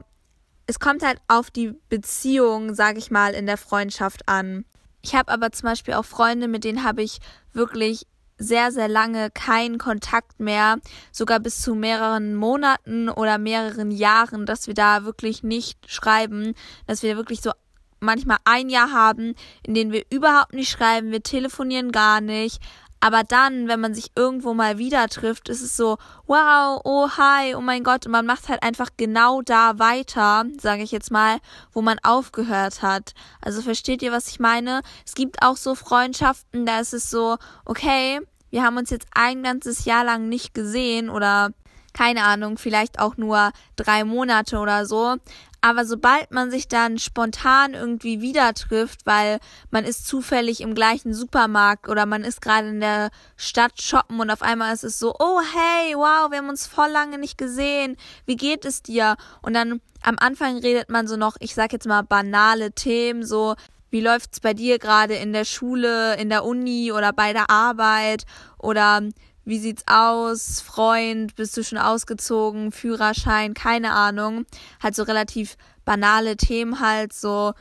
es 0.68 0.80
kommt 0.80 1.04
halt 1.04 1.20
auf 1.28 1.52
die 1.52 1.74
Beziehung, 1.90 2.74
sag 2.74 2.98
ich 2.98 3.12
mal, 3.12 3.34
in 3.34 3.46
der 3.46 3.58
Freundschaft 3.58 4.28
an. 4.28 4.66
Ich 5.02 5.16
habe 5.16 5.32
aber 5.32 5.52
zum 5.52 5.68
Beispiel 5.68 5.96
auch 5.96 6.06
Freunde, 6.06 6.48
mit 6.48 6.64
denen 6.64 6.84
habe 6.84 7.04
ich 7.04 7.20
wirklich 7.52 8.08
sehr, 8.38 8.72
sehr 8.72 8.88
lange 8.88 9.30
keinen 9.32 9.78
Kontakt 9.78 10.40
mehr, 10.40 10.78
sogar 11.12 11.40
bis 11.40 11.62
zu 11.62 11.76
mehreren 11.76 12.36
Monaten 12.36 13.10
oder 13.10 13.38
mehreren 13.38 13.92
Jahren, 13.92 14.46
dass 14.46 14.68
wir 14.68 14.74
da 14.74 15.06
wirklich 15.06 15.44
nicht 15.44 15.90
schreiben, 15.90 16.54
dass 16.88 17.04
wir 17.04 17.16
wirklich 17.16 17.42
so 17.42 17.52
manchmal 18.00 18.38
ein 18.44 18.70
Jahr 18.70 18.92
haben, 18.92 19.34
in 19.66 19.74
dem 19.74 19.92
wir 19.92 20.04
überhaupt 20.10 20.54
nicht 20.54 20.70
schreiben, 20.70 21.12
wir 21.12 21.24
telefonieren 21.24 21.92
gar 21.92 22.22
nicht, 22.22 22.62
aber 23.04 23.26
dann, 23.26 23.68
wenn 23.68 23.82
man 23.82 23.94
sich 23.94 24.12
irgendwo 24.16 24.54
mal 24.54 24.78
wieder 24.78 25.10
trifft, 25.10 25.50
ist 25.50 25.62
es 25.62 25.76
so, 25.76 25.98
wow, 26.26 26.80
oh 26.86 27.10
hi, 27.10 27.54
oh 27.54 27.60
mein 27.60 27.84
Gott, 27.84 28.06
und 28.06 28.14
man 28.14 28.26
macht 28.26 28.48
halt 28.48 28.64
einfach 28.64 28.92
genau 28.96 29.42
da 29.42 29.78
weiter, 29.78 30.46
sage 30.58 30.84
ich 30.84 30.94
jetzt 30.94 31.12
mal, 31.12 31.40
wo 31.74 31.82
man 31.82 32.00
aufgehört 32.02 32.82
hat. 32.82 33.14
Also 33.42 33.62
versteht 33.62 34.04
ihr, 34.04 34.14
was 34.14 34.30
ich 34.30 34.40
meine? 34.40 34.84
Es 35.06 35.16
gibt 35.16 35.42
auch 35.42 35.58
so 35.58 35.76
Freundschaften, 35.76 36.66
da 36.66 36.80
ist 36.80 36.94
es 36.94 37.10
so, 37.10 37.36
okay, 37.66 38.22
wir 38.52 38.64
haben 38.64 38.78
uns 38.78 38.90
jetzt 38.90 39.08
ein 39.14 39.44
ganzes 39.44 39.84
Jahr 39.84 40.06
lang 40.06 40.30
nicht 40.30 40.54
gesehen 40.54 41.10
oder 41.10 41.52
keine 41.92 42.24
Ahnung, 42.24 42.58
vielleicht 42.58 43.00
auch 43.00 43.18
nur 43.18 43.52
drei 43.76 44.06
Monate 44.06 44.60
oder 44.60 44.86
so. 44.86 45.18
Aber 45.66 45.86
sobald 45.86 46.30
man 46.32 46.52
sich 46.52 46.68
dann 46.68 47.00
spontan 47.00 47.74
irgendwie 47.74 48.20
wieder 48.20 48.54
trifft, 48.54 49.06
weil 49.06 49.40
man 49.72 49.86
ist 49.86 50.06
zufällig 50.06 50.60
im 50.60 50.76
gleichen 50.76 51.14
Supermarkt 51.14 51.88
oder 51.88 52.06
man 52.06 52.26
ist 52.26 52.42
gerade 52.42 52.68
in 52.68 52.82
der 52.82 53.12
Stadt 53.38 53.82
shoppen 53.82 54.20
und 54.20 54.30
auf 54.30 54.42
einmal 54.42 54.74
ist 54.74 54.84
es 54.84 55.00
so, 55.00 55.16
oh 55.18 55.40
hey, 55.40 55.96
wow, 55.96 56.30
wir 56.30 56.40
haben 56.40 56.50
uns 56.50 56.68
voll 56.68 56.90
lange 56.90 57.18
nicht 57.18 57.38
gesehen. 57.38 57.96
Wie 58.26 58.36
geht 58.36 58.66
es 58.66 58.82
dir? 58.82 59.16
Und 59.42 59.54
dann 59.54 59.80
am 60.02 60.18
Anfang 60.20 60.58
redet 60.58 60.90
man 60.90 61.08
so 61.08 61.16
noch, 61.16 61.38
ich 61.40 61.56
sag 61.56 61.72
jetzt 61.72 61.88
mal 61.88 62.02
banale 62.02 62.74
Themen, 62.74 63.26
so 63.26 63.56
wie 63.90 64.02
läuft's 64.02 64.42
bei 64.42 64.54
dir 64.54 64.80
gerade 64.80 65.16
in 65.16 65.32
der 65.32 65.46
Schule, 65.46 66.18
in 66.18 66.28
der 66.28 66.44
Uni 66.44 66.92
oder 66.92 67.14
bei 67.14 67.32
der 67.32 67.50
Arbeit 67.50 68.26
oder 68.58 69.02
wie 69.46 69.60
sieht's 69.60 69.84
aus, 69.88 70.62
Freund, 70.62 71.36
bist 71.36 71.56
du 71.58 71.64
schon 71.64 71.78
ausgezogen, 71.78 72.72
Führerschein, 72.72 73.54
keine 73.54 73.92
Ahnung. 73.92 74.46
Halt 74.82 74.96
so 74.96 75.04
relativ 75.04 75.58
banale 75.86 76.38
Themen 76.38 76.80
halt, 76.80 77.14
so, 77.14 77.54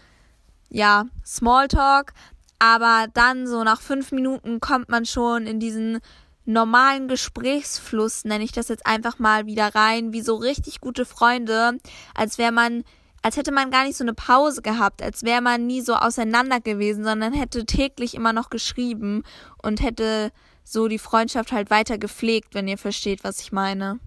ja, 0.68 1.06
Smalltalk. 1.24 2.12
Aber 2.58 3.06
dann 3.12 3.46
so 3.46 3.64
nach 3.64 3.80
fünf 3.80 4.12
Minuten 4.12 4.60
kommt 4.60 4.88
man 4.88 5.04
schon 5.04 5.46
in 5.46 5.58
diesen 5.58 5.98
normalen 6.44 7.08
Gesprächsfluss, 7.08 8.24
nenne 8.24 8.44
ich 8.44 8.52
das 8.52 8.68
jetzt 8.68 8.86
einfach 8.86 9.18
mal 9.18 9.46
wieder 9.46 9.74
rein, 9.74 10.12
wie 10.12 10.22
so 10.22 10.36
richtig 10.36 10.80
gute 10.80 11.04
Freunde, 11.04 11.78
als 12.14 12.38
wäre 12.38 12.52
man 12.52 12.84
als 13.22 13.36
hätte 13.36 13.52
man 13.52 13.70
gar 13.70 13.84
nicht 13.84 13.96
so 13.96 14.04
eine 14.04 14.14
Pause 14.14 14.62
gehabt, 14.62 15.00
als 15.00 15.22
wäre 15.22 15.40
man 15.40 15.66
nie 15.66 15.80
so 15.80 15.94
auseinander 15.94 16.60
gewesen, 16.60 17.04
sondern 17.04 17.32
hätte 17.32 17.64
täglich 17.64 18.14
immer 18.14 18.32
noch 18.32 18.50
geschrieben 18.50 19.22
und 19.62 19.80
hätte 19.80 20.32
so 20.64 20.88
die 20.88 20.98
Freundschaft 20.98 21.52
halt 21.52 21.70
weiter 21.70 21.98
gepflegt, 21.98 22.54
wenn 22.54 22.68
ihr 22.68 22.78
versteht, 22.78 23.24
was 23.24 23.40
ich 23.40 23.52
meine. 23.52 23.98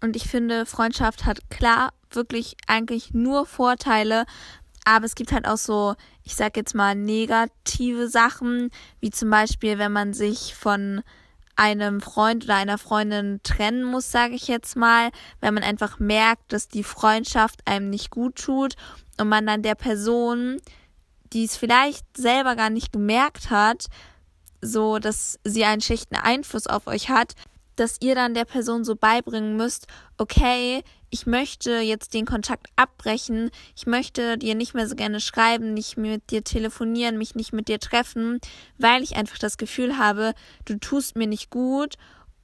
Und 0.00 0.16
ich 0.16 0.28
finde, 0.28 0.66
Freundschaft 0.66 1.24
hat 1.24 1.50
klar 1.50 1.92
wirklich 2.10 2.56
eigentlich 2.66 3.14
nur 3.14 3.46
Vorteile, 3.46 4.26
aber 4.84 5.06
es 5.06 5.14
gibt 5.14 5.32
halt 5.32 5.46
auch 5.46 5.56
so, 5.56 5.94
ich 6.22 6.34
sag 6.34 6.56
jetzt 6.56 6.74
mal, 6.74 6.94
negative 6.94 8.08
Sachen, 8.08 8.70
wie 9.00 9.10
zum 9.10 9.30
Beispiel, 9.30 9.78
wenn 9.78 9.92
man 9.92 10.12
sich 10.12 10.54
von 10.54 11.02
einem 11.56 12.00
Freund 12.00 12.44
oder 12.44 12.56
einer 12.56 12.78
Freundin 12.78 13.40
trennen 13.42 13.84
muss, 13.84 14.10
sage 14.10 14.34
ich 14.34 14.48
jetzt 14.48 14.76
mal, 14.76 15.10
wenn 15.40 15.54
man 15.54 15.62
einfach 15.62 15.98
merkt, 15.98 16.52
dass 16.52 16.68
die 16.68 16.84
Freundschaft 16.84 17.60
einem 17.66 17.90
nicht 17.90 18.10
gut 18.10 18.36
tut 18.36 18.74
und 19.18 19.28
man 19.28 19.46
dann 19.46 19.62
der 19.62 19.76
Person, 19.76 20.60
die 21.32 21.44
es 21.44 21.56
vielleicht 21.56 22.04
selber 22.16 22.56
gar 22.56 22.70
nicht 22.70 22.92
gemerkt 22.92 23.50
hat, 23.50 23.86
so 24.64 24.98
dass 24.98 25.38
sie 25.44 25.64
einen 25.64 25.82
schlechten 25.82 26.16
Einfluss 26.16 26.66
auf 26.66 26.86
euch 26.86 27.10
hat, 27.10 27.34
dass 27.76 28.00
ihr 28.00 28.14
dann 28.14 28.34
der 28.34 28.44
Person 28.44 28.84
so 28.84 28.96
beibringen 28.96 29.56
müsst, 29.56 29.86
okay, 30.16 30.82
ich 31.10 31.26
möchte 31.26 31.78
jetzt 31.78 32.14
den 32.14 32.24
Kontakt 32.24 32.68
abbrechen, 32.76 33.50
ich 33.76 33.86
möchte 33.86 34.38
dir 34.38 34.54
nicht 34.54 34.74
mehr 34.74 34.88
so 34.88 34.96
gerne 34.96 35.20
schreiben, 35.20 35.74
nicht 35.74 35.96
mit 35.96 36.30
dir 36.30 36.42
telefonieren, 36.42 37.18
mich 37.18 37.34
nicht 37.34 37.52
mit 37.52 37.68
dir 37.68 37.78
treffen, 37.78 38.40
weil 38.78 39.02
ich 39.02 39.16
einfach 39.16 39.38
das 39.38 39.58
Gefühl 39.58 39.98
habe, 39.98 40.34
du 40.64 40.78
tust 40.78 41.16
mir 41.16 41.26
nicht 41.26 41.50
gut. 41.50 41.94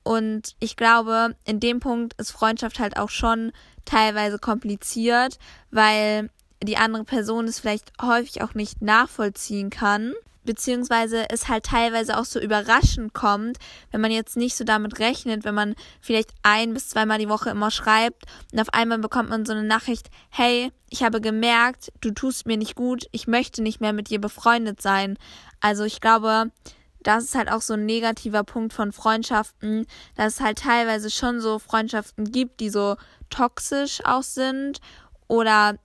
Und 0.02 0.56
ich 0.60 0.76
glaube, 0.76 1.36
in 1.44 1.60
dem 1.60 1.80
Punkt 1.80 2.14
ist 2.18 2.30
Freundschaft 2.30 2.78
halt 2.78 2.96
auch 2.96 3.10
schon 3.10 3.52
teilweise 3.84 4.38
kompliziert, 4.38 5.38
weil 5.70 6.30
die 6.62 6.76
andere 6.76 7.04
Person 7.04 7.46
es 7.46 7.60
vielleicht 7.60 7.92
häufig 8.00 8.42
auch 8.42 8.54
nicht 8.54 8.82
nachvollziehen 8.82 9.70
kann 9.70 10.12
beziehungsweise 10.44 11.28
es 11.30 11.48
halt 11.48 11.64
teilweise 11.64 12.18
auch 12.18 12.24
so 12.24 12.40
überraschend 12.40 13.12
kommt, 13.12 13.58
wenn 13.90 14.00
man 14.00 14.10
jetzt 14.10 14.36
nicht 14.36 14.56
so 14.56 14.64
damit 14.64 14.98
rechnet, 14.98 15.44
wenn 15.44 15.54
man 15.54 15.74
vielleicht 16.00 16.30
ein 16.42 16.72
bis 16.72 16.88
zweimal 16.88 17.18
die 17.18 17.28
Woche 17.28 17.50
immer 17.50 17.70
schreibt 17.70 18.24
und 18.52 18.60
auf 18.60 18.72
einmal 18.72 18.98
bekommt 18.98 19.28
man 19.28 19.44
so 19.44 19.52
eine 19.52 19.64
Nachricht, 19.64 20.10
hey, 20.30 20.72
ich 20.88 21.02
habe 21.02 21.20
gemerkt, 21.20 21.92
du 22.00 22.10
tust 22.10 22.46
mir 22.46 22.56
nicht 22.56 22.74
gut, 22.74 23.06
ich 23.12 23.26
möchte 23.26 23.62
nicht 23.62 23.80
mehr 23.80 23.92
mit 23.92 24.10
dir 24.10 24.20
befreundet 24.20 24.80
sein. 24.80 25.18
Also 25.60 25.84
ich 25.84 26.00
glaube, 26.00 26.50
das 27.02 27.24
ist 27.24 27.34
halt 27.34 27.50
auch 27.50 27.62
so 27.62 27.74
ein 27.74 27.86
negativer 27.86 28.44
Punkt 28.44 28.72
von 28.72 28.92
Freundschaften, 28.92 29.86
dass 30.16 30.34
es 30.34 30.40
halt 30.40 30.58
teilweise 30.58 31.10
schon 31.10 31.40
so 31.40 31.58
Freundschaften 31.58 32.30
gibt, 32.30 32.60
die 32.60 32.70
so 32.70 32.96
toxisch 33.30 34.00
auch 34.04 34.22
sind 34.22 34.80
oder 35.28 35.76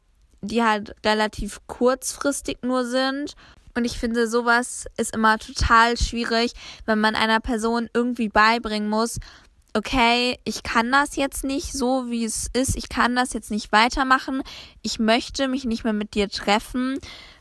die 0.41 0.63
halt 0.63 0.95
relativ 1.05 1.61
kurzfristig 1.67 2.59
nur 2.63 2.85
sind 2.85 3.35
und 3.75 3.85
ich 3.85 3.99
finde, 3.99 4.27
sowas 4.27 4.85
ist 4.97 5.13
immer 5.13 5.37
total 5.37 5.97
schwierig, 5.97 6.53
wenn 6.85 6.99
man 6.99 7.15
einer 7.15 7.39
Person 7.39 7.89
irgendwie 7.93 8.29
beibringen 8.29 8.89
muss, 8.89 9.19
okay, 9.73 10.39
ich 10.45 10.63
kann 10.63 10.91
das 10.91 11.17
jetzt 11.17 11.43
nicht 11.43 11.73
so, 11.73 12.09
wie 12.09 12.23
es 12.23 12.49
ist, 12.53 12.77
ich 12.77 12.87
kann 12.87 13.15
das 13.15 13.33
jetzt 13.33 13.51
nicht 13.51 13.73
weitermachen, 13.73 14.41
ich 14.81 14.99
möchte 14.99 15.49
mich 15.49 15.65
nicht 15.65 15.83
mehr 15.83 15.93
mit 15.93 16.15
dir 16.15 16.29
treffen, 16.29 16.97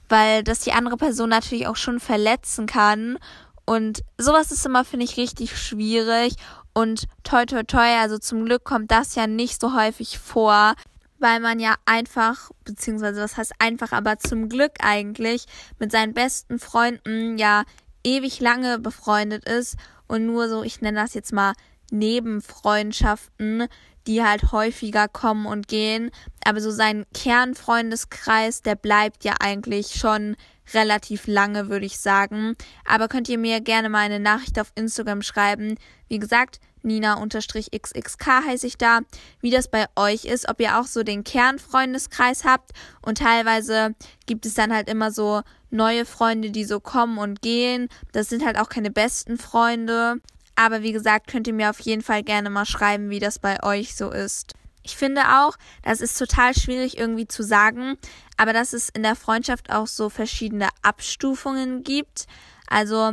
weil 0.08 0.42
das 0.42 0.60
die 0.60 0.72
andere 0.72 0.96
Person 0.96 1.28
natürlich 1.28 1.68
auch 1.68 1.76
schon 1.76 2.00
verletzen 2.00 2.66
kann. 2.66 3.18
Und 3.64 4.02
sowas 4.18 4.50
ist 4.50 4.66
immer, 4.66 4.84
finde 4.84 5.04
ich, 5.04 5.16
richtig 5.16 5.56
schwierig. 5.56 6.34
Und 6.74 7.04
toi, 7.22 7.46
toi, 7.46 7.62
toi, 7.62 8.00
also 8.00 8.18
zum 8.18 8.44
Glück 8.44 8.64
kommt 8.64 8.90
das 8.90 9.14
ja 9.14 9.26
nicht 9.26 9.60
so 9.60 9.74
häufig 9.74 10.18
vor 10.18 10.74
weil 11.18 11.40
man 11.40 11.59
ja 11.61 11.75
einfach, 11.85 12.50
beziehungsweise 12.64 13.21
was 13.21 13.37
heißt 13.37 13.52
einfach, 13.59 13.92
aber 13.92 14.18
zum 14.18 14.49
Glück 14.49 14.73
eigentlich 14.80 15.47
mit 15.78 15.92
seinen 15.92 16.14
besten 16.14 16.59
Freunden 16.59 17.38
ja 17.38 17.64
ewig 18.04 18.40
lange 18.40 18.78
befreundet 18.78 19.49
ist 19.49 19.76
und 20.06 20.26
nur 20.26 20.49
so, 20.49 20.62
ich 20.62 20.80
nenne 20.80 21.00
das 21.00 21.14
jetzt 21.14 21.33
mal 21.33 21.54
Nebenfreundschaften, 21.90 23.66
die 24.06 24.23
halt 24.23 24.52
häufiger 24.52 25.09
kommen 25.09 25.47
und 25.47 25.68
gehen. 25.68 26.11
Aber 26.44 26.61
so 26.61 26.71
sein 26.71 27.06
Kernfreundeskreis, 27.14 28.62
der 28.62 28.75
bleibt 28.75 29.25
ja 29.25 29.35
eigentlich 29.40 29.94
schon 29.94 30.37
relativ 30.73 31.26
lange, 31.26 31.68
würde 31.68 31.87
ich 31.87 31.99
sagen. 31.99 32.54
Aber 32.85 33.09
könnt 33.09 33.28
ihr 33.28 33.38
mir 33.38 33.61
gerne 33.61 33.88
mal 33.88 34.00
eine 34.00 34.21
Nachricht 34.21 34.59
auf 34.59 34.73
Instagram 34.75 35.23
schreiben. 35.23 35.76
Wie 36.09 36.18
gesagt, 36.18 36.61
Nina-XXK 36.84 38.26
heiße 38.46 38.66
ich 38.66 38.78
da, 38.78 39.00
wie 39.40 39.50
das 39.50 39.68
bei 39.68 39.86
euch 39.96 40.24
ist, 40.24 40.48
ob 40.48 40.60
ihr 40.60 40.78
auch 40.78 40.86
so 40.86 41.02
den 41.02 41.24
Kernfreundeskreis 41.24 42.44
habt 42.44 42.70
und 43.02 43.18
teilweise 43.18 43.94
gibt 44.26 44.46
es 44.46 44.54
dann 44.54 44.72
halt 44.72 44.88
immer 44.88 45.10
so 45.10 45.42
neue 45.70 46.04
Freunde, 46.04 46.50
die 46.50 46.64
so 46.64 46.80
kommen 46.80 47.18
und 47.18 47.42
gehen. 47.42 47.88
Das 48.12 48.28
sind 48.28 48.44
halt 48.44 48.58
auch 48.58 48.68
keine 48.68 48.90
besten 48.90 49.38
Freunde. 49.38 50.20
Aber 50.56 50.82
wie 50.82 50.92
gesagt, 50.92 51.26
könnt 51.26 51.48
ihr 51.48 51.52
mir 51.52 51.70
auf 51.70 51.80
jeden 51.80 52.02
Fall 52.02 52.22
gerne 52.22 52.48
mal 52.48 52.64
schreiben, 52.64 53.10
wie 53.10 53.18
das 53.18 53.38
bei 53.38 53.62
euch 53.62 53.96
so 53.96 54.10
ist. 54.10 54.54
Ich 54.84 54.96
finde 54.96 55.22
auch, 55.40 55.56
das 55.82 56.00
ist 56.00 56.18
total 56.18 56.54
schwierig 56.54 56.98
irgendwie 56.98 57.26
zu 57.26 57.42
sagen, 57.42 57.96
aber 58.36 58.52
dass 58.52 58.74
es 58.74 58.90
in 58.90 59.02
der 59.02 59.16
Freundschaft 59.16 59.72
auch 59.72 59.86
so 59.86 60.10
verschiedene 60.10 60.68
Abstufungen 60.82 61.82
gibt. 61.82 62.26
Also 62.66 63.12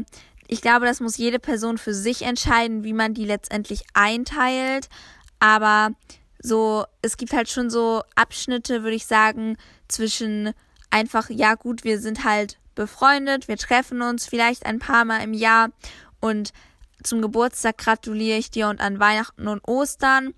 ich 0.52 0.62
glaube, 0.62 0.86
das 0.86 1.00
muss 1.00 1.16
jede 1.16 1.40
Person 1.40 1.78
für 1.78 1.94
sich 1.94 2.24
entscheiden, 2.24 2.84
wie 2.84 2.92
man 2.92 3.14
die 3.14 3.24
letztendlich 3.24 3.86
einteilt. 3.94 4.90
Aber 5.40 5.92
so, 6.44 6.84
es 7.02 7.16
gibt 7.16 7.32
halt 7.32 7.48
schon 7.50 7.70
so 7.70 8.04
Abschnitte, 8.16 8.84
würde 8.84 8.98
ich 8.98 9.06
sagen, 9.06 9.56
zwischen 9.88 10.52
einfach, 10.90 11.30
ja 11.30 11.56
gut, 11.56 11.86
wir 11.86 12.02
sind 12.02 12.26
halt 12.26 12.58
befreundet, 12.76 13.48
wir 13.48 13.56
treffen 13.56 14.02
uns 14.02 14.28
vielleicht 14.28 14.66
ein 14.66 14.80
paar 14.80 15.06
Mal 15.06 15.24
im 15.24 15.34
Jahr 15.34 15.70
und 16.20 16.52
zum 17.02 17.22
Geburtstag 17.22 17.78
gratuliere 17.78 18.38
ich 18.38 18.52
dir 18.52 18.68
und 18.68 18.82
an 18.82 19.00
Weihnachten 19.00 19.48
und 19.48 19.66
Ostern. 19.66 20.34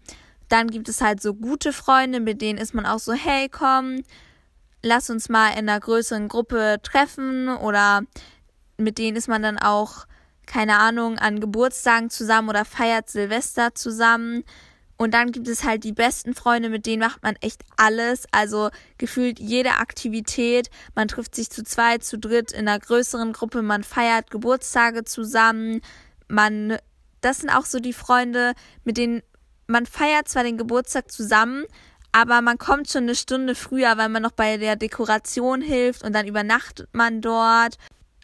Dann 0.47 0.69
gibt 0.69 0.89
es 0.89 1.01
halt 1.01 1.23
so 1.23 1.33
gute 1.33 1.73
Freunde, 1.73 2.19
mit 2.19 2.39
denen 2.39 2.59
ist 2.59 2.75
man 2.75 2.85
auch 2.85 2.99
so, 2.99 3.13
hey, 3.13 3.49
komm, 3.49 4.03
lass 4.83 5.09
uns 5.09 5.27
mal 5.27 5.53
in 5.53 5.67
einer 5.67 5.79
größeren 5.79 6.27
Gruppe 6.27 6.79
treffen 6.83 7.49
oder 7.49 8.03
mit 8.77 8.97
denen 8.97 9.17
ist 9.17 9.27
man 9.27 9.41
dann 9.41 9.57
auch 9.57 10.05
keine 10.45 10.79
Ahnung, 10.79 11.17
an 11.19 11.39
Geburtstagen 11.39 12.09
zusammen 12.09 12.49
oder 12.49 12.65
feiert 12.65 13.09
Silvester 13.09 13.75
zusammen. 13.75 14.43
Und 14.97 15.13
dann 15.13 15.31
gibt 15.31 15.47
es 15.47 15.63
halt 15.63 15.83
die 15.83 15.91
besten 15.91 16.33
Freunde, 16.33 16.69
mit 16.69 16.85
denen 16.85 17.01
macht 17.01 17.23
man 17.23 17.35
echt 17.41 17.63
alles. 17.77 18.25
Also 18.31 18.69
gefühlt 18.97 19.39
jede 19.39 19.71
Aktivität. 19.71 20.69
Man 20.95 21.07
trifft 21.07 21.35
sich 21.35 21.49
zu 21.49 21.63
zweit, 21.63 22.03
zu 22.03 22.17
dritt 22.17 22.51
in 22.51 22.67
einer 22.67 22.79
größeren 22.79 23.33
Gruppe. 23.33 23.61
Man 23.61 23.83
feiert 23.83 24.31
Geburtstage 24.31 25.03
zusammen. 25.03 25.81
Man, 26.27 26.77
das 27.21 27.39
sind 27.39 27.49
auch 27.49 27.65
so 27.65 27.79
die 27.79 27.93
Freunde, 27.93 28.53
mit 28.83 28.97
denen 28.97 29.23
man 29.65 29.85
feiert 29.85 30.27
zwar 30.27 30.43
den 30.43 30.57
Geburtstag 30.57 31.09
zusammen, 31.09 31.65
aber 32.11 32.41
man 32.41 32.57
kommt 32.57 32.89
schon 32.89 33.03
eine 33.03 33.15
Stunde 33.15 33.55
früher, 33.55 33.97
weil 33.97 34.09
man 34.09 34.21
noch 34.21 34.33
bei 34.33 34.57
der 34.57 34.75
Dekoration 34.75 35.61
hilft 35.61 36.03
und 36.03 36.13
dann 36.13 36.27
übernachtet 36.27 36.89
man 36.91 37.21
dort 37.21 37.77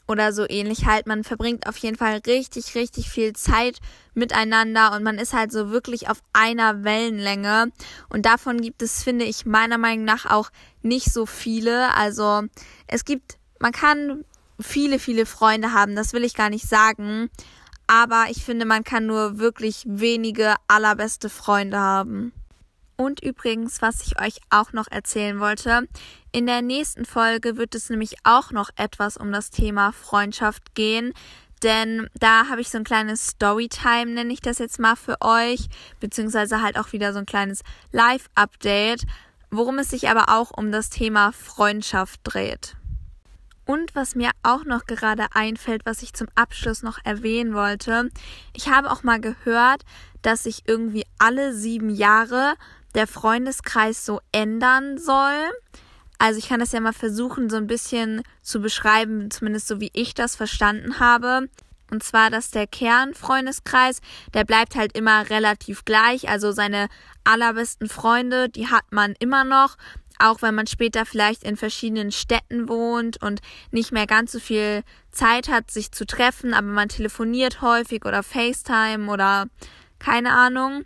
oder 0.09 0.33
so 0.33 0.45
ähnlich 0.49 0.85
halt. 0.85 1.05
Man 1.05 1.23
verbringt 1.23 1.67
auf 1.67 1.77
jeden 1.77 1.95
Fall 1.95 2.19
richtig, 2.25 2.73
richtig 2.73 3.09
viel 3.09 3.33
Zeit 3.33 3.77
miteinander 4.15 4.93
und 4.93 5.03
man 5.03 5.19
ist 5.19 5.33
halt 5.33 5.51
so 5.51 5.69
wirklich 5.69 6.09
auf 6.09 6.17
einer 6.33 6.83
Wellenlänge. 6.83 7.71
Und 8.09 8.25
davon 8.25 8.59
gibt 8.59 8.81
es, 8.81 9.03
finde 9.03 9.25
ich, 9.25 9.45
meiner 9.45 9.77
Meinung 9.77 10.05
nach 10.05 10.25
auch 10.25 10.49
nicht 10.81 11.13
so 11.13 11.27
viele. 11.27 11.93
Also 11.95 12.41
es 12.87 13.05
gibt, 13.05 13.37
man 13.59 13.71
kann 13.71 14.25
viele, 14.59 14.97
viele 14.97 15.27
Freunde 15.27 15.73
haben, 15.73 15.95
das 15.95 16.11
will 16.13 16.23
ich 16.23 16.33
gar 16.33 16.49
nicht 16.49 16.67
sagen. 16.67 17.29
Aber 17.85 18.25
ich 18.29 18.43
finde, 18.43 18.65
man 18.65 18.83
kann 18.83 19.05
nur 19.05 19.37
wirklich 19.37 19.83
wenige 19.87 20.55
allerbeste 20.67 21.29
Freunde 21.29 21.79
haben. 21.79 22.33
Und 22.99 23.23
übrigens, 23.23 23.81
was 23.81 24.05
ich 24.05 24.19
euch 24.19 24.41
auch 24.49 24.73
noch 24.73 24.87
erzählen 24.91 25.39
wollte, 25.39 25.87
in 26.33 26.45
der 26.45 26.61
nächsten 26.61 27.05
Folge 27.05 27.55
wird 27.55 27.73
es 27.73 27.89
nämlich 27.89 28.15
auch 28.25 28.51
noch 28.51 28.71
etwas 28.75 29.15
um 29.15 29.31
das 29.31 29.51
Thema 29.51 29.93
Freundschaft 29.93 30.75
gehen. 30.75 31.13
Denn 31.63 32.09
da 32.19 32.49
habe 32.49 32.59
ich 32.59 32.69
so 32.69 32.77
ein 32.77 32.83
kleines 32.83 33.25
Storytime, 33.25 34.07
nenne 34.07 34.33
ich 34.33 34.41
das 34.41 34.59
jetzt 34.59 34.79
mal 34.79 34.97
für 34.97 35.15
euch, 35.21 35.69
beziehungsweise 36.01 36.61
halt 36.61 36.77
auch 36.77 36.91
wieder 36.91 37.13
so 37.13 37.19
ein 37.19 37.25
kleines 37.25 37.61
Live-Update, 37.93 39.05
worum 39.49 39.79
es 39.79 39.91
sich 39.91 40.09
aber 40.09 40.25
auch 40.27 40.51
um 40.51 40.73
das 40.73 40.89
Thema 40.89 41.31
Freundschaft 41.31 42.19
dreht. 42.25 42.75
Und 43.63 43.95
was 43.95 44.15
mir 44.15 44.31
auch 44.43 44.65
noch 44.65 44.87
gerade 44.87 45.27
einfällt, 45.35 45.85
was 45.85 46.01
ich 46.01 46.11
zum 46.11 46.27
Abschluss 46.35 46.83
noch 46.83 46.97
erwähnen 47.05 47.53
wollte, 47.53 48.09
ich 48.53 48.67
habe 48.67 48.91
auch 48.91 49.03
mal 49.03 49.21
gehört, 49.21 49.85
dass 50.21 50.43
sich 50.43 50.63
irgendwie 50.67 51.05
alle 51.17 51.53
sieben 51.53 51.89
Jahre 51.89 52.55
der 52.95 53.07
Freundeskreis 53.07 54.05
so 54.05 54.19
ändern 54.31 54.97
soll. 54.97 55.49
Also 56.17 56.37
ich 56.37 56.49
kann 56.49 56.59
das 56.59 56.73
ja 56.73 56.81
mal 56.81 56.93
versuchen, 56.93 57.49
so 57.49 57.55
ein 57.55 57.67
bisschen 57.67 58.23
zu 58.41 58.59
beschreiben, 58.59 59.31
zumindest 59.31 59.67
so 59.67 59.79
wie 59.79 59.89
ich 59.93 60.13
das 60.13 60.35
verstanden 60.35 60.99
habe. 60.99 61.47
Und 61.91 62.03
zwar, 62.03 62.29
dass 62.29 62.51
der 62.51 62.67
Kernfreundeskreis, 62.67 64.01
der 64.33 64.43
bleibt 64.43 64.75
halt 64.75 64.95
immer 64.97 65.29
relativ 65.29 65.85
gleich. 65.85 66.29
Also 66.29 66.51
seine 66.51 66.87
allerbesten 67.23 67.89
Freunde, 67.89 68.49
die 68.49 68.67
hat 68.67 68.91
man 68.91 69.15
immer 69.19 69.43
noch. 69.43 69.77
Auch 70.19 70.41
wenn 70.41 70.53
man 70.53 70.67
später 70.67 71.05
vielleicht 71.05 71.43
in 71.43 71.55
verschiedenen 71.55 72.11
Städten 72.11 72.67
wohnt 72.67 73.21
und 73.23 73.39
nicht 73.71 73.93
mehr 73.93 74.05
ganz 74.05 74.33
so 74.33 74.39
viel 74.39 74.83
Zeit 75.11 75.47
hat, 75.47 75.71
sich 75.71 75.93
zu 75.93 76.05
treffen, 76.05 76.53
aber 76.53 76.67
man 76.67 76.89
telefoniert 76.89 77.61
häufig 77.61 78.03
oder 78.05 78.21
FaceTime 78.21 79.09
oder 79.09 79.45
keine 79.97 80.33
Ahnung 80.33 80.83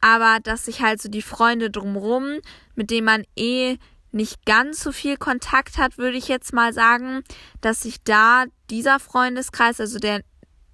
aber 0.00 0.38
dass 0.42 0.64
sich 0.64 0.80
halt 0.80 1.00
so 1.00 1.08
die 1.08 1.22
Freunde 1.22 1.70
drumrum, 1.70 2.38
mit 2.74 2.90
denen 2.90 3.06
man 3.06 3.24
eh 3.36 3.78
nicht 4.12 4.44
ganz 4.44 4.82
so 4.82 4.92
viel 4.92 5.16
Kontakt 5.16 5.78
hat, 5.78 5.98
würde 5.98 6.16
ich 6.16 6.28
jetzt 6.28 6.52
mal 6.52 6.72
sagen, 6.72 7.22
dass 7.60 7.82
sich 7.82 8.02
da 8.02 8.44
dieser 8.68 8.98
Freundeskreis, 8.98 9.80
also 9.80 9.98
der, 9.98 10.22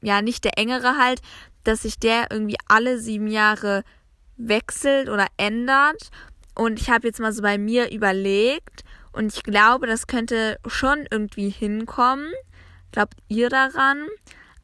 ja, 0.00 0.22
nicht 0.22 0.44
der 0.44 0.58
engere 0.58 0.96
halt, 0.96 1.20
dass 1.64 1.82
sich 1.82 1.98
der 1.98 2.30
irgendwie 2.30 2.56
alle 2.68 2.98
sieben 2.98 3.26
Jahre 3.26 3.82
wechselt 4.36 5.08
oder 5.08 5.26
ändert. 5.36 6.10
Und 6.54 6.80
ich 6.80 6.88
habe 6.88 7.06
jetzt 7.06 7.20
mal 7.20 7.32
so 7.32 7.42
bei 7.42 7.58
mir 7.58 7.90
überlegt 7.92 8.84
und 9.12 9.34
ich 9.34 9.42
glaube, 9.42 9.86
das 9.86 10.06
könnte 10.06 10.58
schon 10.66 11.06
irgendwie 11.10 11.50
hinkommen. 11.50 12.32
Glaubt 12.92 13.14
ihr 13.28 13.50
daran? 13.50 14.06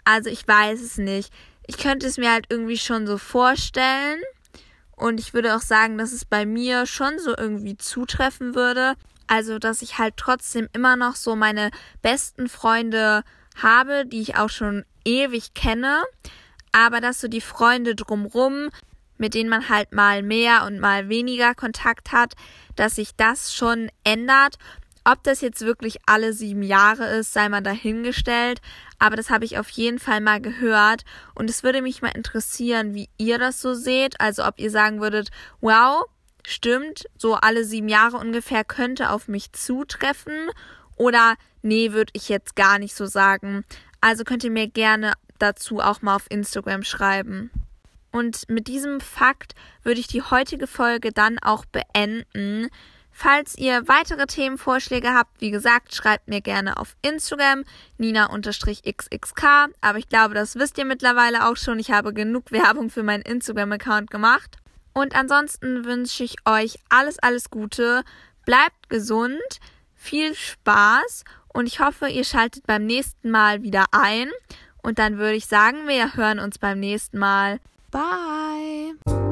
Also 0.05 0.31
ich 0.31 0.47
weiß 0.47 0.81
es 0.81 0.99
nicht. 0.99 1.33
Ich 1.67 1.79
könnte 1.79 2.07
es 2.07 2.19
mir 2.19 2.33
halt 2.33 2.47
irgendwie 2.49 2.79
schon 2.79 3.07
so 3.07 3.19
vorstellen. 3.19 4.21
Und 5.03 5.19
ich 5.19 5.35
würde 5.35 5.57
auch 5.57 5.63
sagen, 5.63 5.99
dass 5.99 6.13
es 6.13 6.25
bei 6.25 6.47
mir 6.47 6.87
schon 6.87 7.19
so 7.19 7.35
irgendwie 7.37 7.77
zutreffen 7.77 8.55
würde. 8.55 8.95
Also, 9.27 9.59
dass 9.59 9.83
ich 9.83 9.99
halt 9.99 10.17
trotzdem 10.17 10.69
immer 10.73 10.95
noch 10.95 11.17
so 11.17 11.35
meine 11.35 11.73
besten 12.03 12.49
Freunde 12.49 13.25
habe, 13.61 14.07
die 14.07 14.21
ich 14.21 14.37
auch 14.37 14.49
schon 14.49 14.85
ewig 15.05 15.55
kenne. 15.55 16.05
Aber 16.71 17.01
dass 17.01 17.21
so 17.21 17.27
die 17.27 17.41
Freunde 17.41 17.97
drumrum, 17.97 18.69
mit 19.19 19.35
denen 19.35 19.51
man 19.51 19.69
halt 19.69 19.91
mal 19.91 20.23
mehr 20.23 20.65
und 20.67 20.79
mal 20.79 21.09
weniger 21.09 21.57
Kontakt 21.57 22.13
hat, 22.13 22.35
dass 22.77 22.95
sich 22.95 23.17
das 23.17 23.53
schon 23.53 23.91
ändert 24.05 24.57
ob 25.05 25.23
das 25.25 25.41
jetzt 25.41 25.63
wirklich 25.63 25.99
alle 26.07 26.33
sieben 26.33 26.63
Jahre 26.63 27.07
ist, 27.17 27.33
sei 27.33 27.49
mal 27.49 27.61
dahingestellt. 27.61 28.61
Aber 28.99 29.17
das 29.17 29.31
habe 29.31 29.45
ich 29.45 29.59
auf 29.59 29.69
jeden 29.71 29.99
Fall 29.99 30.21
mal 30.21 30.41
gehört. 30.41 31.05
Und 31.35 31.51
es 31.51 31.63
würde 31.63 31.83
mich 31.83 32.03
mal 32.03 32.13
interessieren, 32.15 32.95
wie 32.95 33.09
ihr 33.19 33.39
das 33.39 33.61
so 33.61 33.75
seht. 33.75 34.21
Also 34.21 34.45
ob 34.45 34.59
ihr 34.59 34.71
sagen 34.71 35.01
würdet, 35.01 35.31
wow, 35.61 36.05
stimmt, 36.47 37.07
so 37.19 37.35
alle 37.35 37.65
sieben 37.65 37.89
Jahre 37.89 38.17
ungefähr 38.17 38.65
könnte 38.65 39.11
auf 39.11 39.29
mich 39.29 39.53
zutreffen. 39.53 40.51
Oder 40.97 41.35
nee, 41.63 41.93
würde 41.93 42.13
ich 42.15 42.29
jetzt 42.29 42.55
gar 42.55 42.79
nicht 42.79 42.95
so 42.95 43.07
sagen. 43.07 43.65
Also 44.01 44.25
könnt 44.25 44.45
ihr 44.45 44.51
mir 44.51 44.69
gerne 44.69 45.15
dazu 45.39 45.81
auch 45.81 46.03
mal 46.03 46.15
auf 46.15 46.31
Instagram 46.31 46.85
schreiben. 46.85 47.51
Und 48.13 48.49
mit 48.49 48.69
diesem 48.69 49.01
Fakt 49.01 49.55
würde 49.83 49.99
ich 49.99 50.07
die 50.07 50.23
heutige 50.23 50.67
Folge 50.67 51.13
dann 51.13 51.39
auch 51.39 51.65
beenden. 51.65 52.69
Falls 53.13 53.57
ihr 53.57 53.87
weitere 53.89 54.27
Themenvorschläge 54.27 55.15
habt, 55.15 55.41
wie 55.41 55.51
gesagt, 55.51 55.95
schreibt 55.95 56.29
mir 56.29 56.41
gerne 56.41 56.79
auf 56.79 56.97
Instagram 57.03 57.65
nina-xxk. 57.99 59.45
Aber 59.81 59.99
ich 59.99 60.09
glaube, 60.09 60.35
das 60.35 60.57
wisst 60.57 60.79
ihr 60.79 60.87
mittlerweile 60.87 61.47
auch 61.47 61.57
schon. 61.57 61.79
Ich 61.79 61.91
habe 61.91 62.13
genug 62.13 62.51
Werbung 62.51 62.91
für 62.91 63.03
meinen 63.03 63.23
Instagram-Account 63.23 64.11
gemacht. 64.11 64.57
Und 64.95 65.15
ansonsten 65.15 65.85
wünsche 65.85 66.25
ich 66.25 66.37
euch 66.47 66.79
alles, 66.89 67.19
alles 67.19 67.51
Gute. 67.51 68.03
Bleibt 68.45 68.89
gesund, 68.89 69.61
viel 69.95 70.35
Spaß 70.35 71.25
und 71.53 71.67
ich 71.67 71.81
hoffe, 71.81 72.09
ihr 72.09 72.25
schaltet 72.25 72.67
beim 72.67 72.87
nächsten 72.87 73.31
Mal 73.31 73.63
wieder 73.63 73.85
ein. 73.93 74.31
Und 74.83 74.99
dann 74.99 75.19
würde 75.19 75.37
ich 75.37 75.47
sagen, 75.47 75.87
wir 75.87 76.15
hören 76.15 76.41
uns 76.41 76.59
beim 76.59 76.81
nächsten 76.81 77.19
Mal. 77.19 77.61
Bye! 77.91 79.32